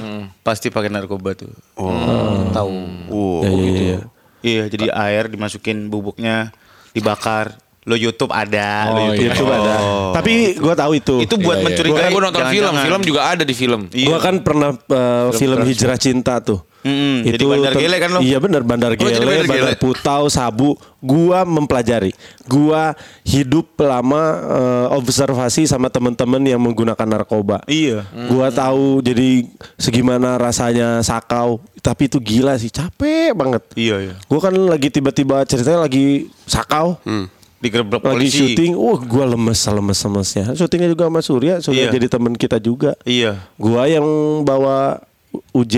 pasti 0.42 0.68
pakai 0.70 0.90
narkoba 0.90 1.34
tuh. 1.36 1.52
Oh. 1.76 2.50
Tahu. 2.50 2.74
Wow. 3.06 3.42
Iya, 3.44 3.52
iya, 3.52 3.72
iya. 3.76 4.00
Iya, 4.46 4.64
jadi 4.70 4.94
air 4.94 5.26
dimasukin 5.26 5.90
bubuknya 5.90 6.54
dibakar. 6.94 7.58
Lo 7.86 7.94
YouTube 7.94 8.34
ada, 8.34 8.90
lo 8.90 8.98
Oh, 8.98 9.06
YouTube. 9.14 9.30
iya. 9.30 9.38
Itu 9.38 9.46
ada. 9.46 9.76
Tapi 10.12 10.34
gua 10.58 10.74
tahu 10.74 10.92
itu. 10.98 11.16
Itu 11.22 11.36
buat 11.38 11.54
Iya, 11.54 11.62
iya. 11.62 11.66
mencurigai. 11.70 11.94
Gua- 12.02 12.12
gua 12.12 12.22
nonton 12.26 12.42
film, 12.44 12.66
jangan-jangan. 12.66 12.86
film 12.90 13.02
juga 13.06 13.22
ada 13.24 13.44
di 13.46 13.54
film. 13.54 13.82
Gua 13.88 14.18
kan 14.18 14.36
pernah 14.42 14.70
uh, 14.74 15.30
film 15.32 15.60
Hijrah 15.62 15.96
Cinta 15.96 16.42
tuh. 16.42 16.66
Mm-mm, 16.82 17.26
jadi 17.26 17.42
Bandar 17.42 17.74
Gele 17.74 17.98
kan 17.98 18.10
lo? 18.14 18.20
Iya 18.22 18.38
benar 18.38 18.62
Bandar 18.62 18.94
Gele, 18.94 19.10
Bandar 19.10 19.42
Bandar 19.44 19.74
Gele. 19.74 19.82
Putau, 19.82 20.30
Sabu. 20.30 20.78
Gua 20.98 21.42
mempelajari. 21.42 22.14
Gua 22.44 22.94
hidup 23.22 23.74
lama 23.76 24.22
uh, 24.46 24.88
observasi 24.94 25.66
sama 25.66 25.90
teman-teman 25.90 26.42
yang 26.42 26.58
menggunakan 26.58 27.06
narkoba. 27.06 27.66
Iya. 27.66 28.06
Gua 28.30 28.50
tahu 28.50 29.02
jadi 29.02 29.46
segimana 29.78 30.38
rasanya 30.38 31.02
sakau. 31.02 31.58
Tapi 31.82 32.06
itu 32.06 32.18
gila 32.18 32.54
sih, 32.56 32.70
capek 32.70 33.34
banget. 33.34 33.62
Iya, 33.74 33.96
iya. 34.02 34.14
Gua 34.26 34.38
kan 34.40 34.54
lagi 34.54 34.90
tiba-tiba 34.90 35.42
ceritanya 35.44 35.86
lagi 35.86 36.30
sakau. 36.46 36.98
Digerebek 37.58 37.98
Lagi 37.98 38.14
polisi. 38.20 38.38
syuting, 38.52 38.74
wah 38.74 39.00
gua 39.00 39.26
lemes 39.28 39.60
lemes 39.60 40.00
lemesnya. 40.00 40.46
Syutingnya 40.54 40.88
juga 40.88 41.08
sama 41.08 41.20
Surya, 41.20 41.54
Surya 41.60 41.88
Iya. 41.88 41.92
jadi 41.92 42.08
teman 42.08 42.34
kita 42.34 42.58
juga. 42.58 42.94
Iya. 43.02 43.42
Gua 43.56 43.86
yang 43.86 44.06
bawa 44.42 45.02
UJ 45.52 45.76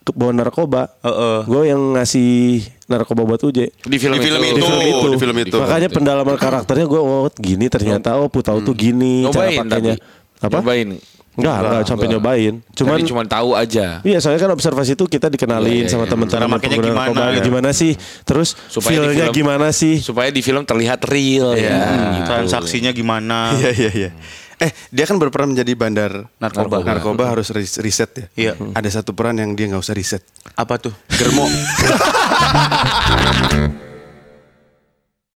ke 0.00 0.10
bawa 0.10 0.32
narkoba. 0.32 0.88
Heeh. 1.00 1.38
Gua 1.44 1.62
yang 1.64 1.94
ngasih 1.94 2.58
narkoba 2.86 3.22
buat 3.24 3.38
UJ. 3.38 3.70
Di 3.78 3.96
film, 3.96 4.16
Di 4.16 4.24
film 4.24 4.40
itu. 4.40 4.50
itu. 4.50 4.56
Di 4.56 4.64
film 4.64 4.80
itu. 4.82 5.06
di 5.06 5.18
film 5.20 5.36
itu. 5.38 5.56
Makanya 5.58 5.88
pendalaman 5.88 6.34
karakternya 6.34 6.86
gua 6.86 7.00
oh 7.00 7.28
gini 7.30 7.68
ternyata 7.68 8.16
oh 8.16 8.26
Putau 8.26 8.58
tuh 8.58 8.72
gini 8.72 9.28
cara 9.28 9.52
Nyobain 9.52 9.58
pakainya. 9.62 9.94
tapi. 9.94 10.40
Apa? 10.40 10.56
Nyobain. 10.58 10.88
Enggak, 11.38 11.56
enggak 11.62 11.82
sampai 11.86 12.04
enggak. 12.04 12.18
nyobain. 12.18 12.54
Cuman 12.74 12.98
Cuman 12.98 13.00
cuma 13.06 13.22
tahu 13.24 13.50
aja. 13.54 13.86
Iya, 14.02 14.18
soalnya 14.18 14.40
kan 14.40 14.50
observasi 14.52 14.92
itu 14.92 15.04
kita 15.06 15.26
dikenalin 15.28 15.70
Iya, 15.70 15.78
iya, 15.80 15.88
sama 15.88 16.04
iya. 16.04 16.10
teman-teman 16.10 16.58
pengguna 16.58 16.82
gimana, 16.84 17.06
narkoba. 17.06 17.30
ya. 17.30 17.40
Gimana 17.40 17.70
sih? 17.70 17.92
Terus 18.22 18.58
Supaya 18.66 18.90
feel-nya 18.92 19.24
film- 19.24 19.36
gimana 19.38 19.66
sih? 19.70 19.94
Supaya 19.98 20.28
di 20.28 20.42
film 20.42 20.62
terlihat 20.62 20.98
real 21.06 21.54
Iya. 21.54 21.78
ya. 22.18 22.26
Transaksinya 22.26 22.90
gimana? 22.90 23.50
Iya 23.56 23.70
iya 23.72 23.90
iya. 23.94 24.10
Eh 24.58 24.74
dia 24.90 25.06
kan 25.06 25.14
berperan 25.16 25.46
menjadi 25.48 25.70
bandar 25.72 26.26
Narkoba. 26.36 26.82
Narkoba 26.82 27.30
harus 27.30 27.46
ris- 27.48 27.78
riset 27.78 28.10
ya. 28.10 28.26
Iya. 28.34 28.52
Ada 28.74 28.98
satu 28.98 29.14
peran 29.14 29.38
yang 29.38 29.54
dia 29.54 29.70
nggak 29.70 29.78
usah 29.78 29.94
riset. 29.94 30.26
Apa 30.52 30.74
tuh? 30.76 30.90
Germo. 31.08 31.46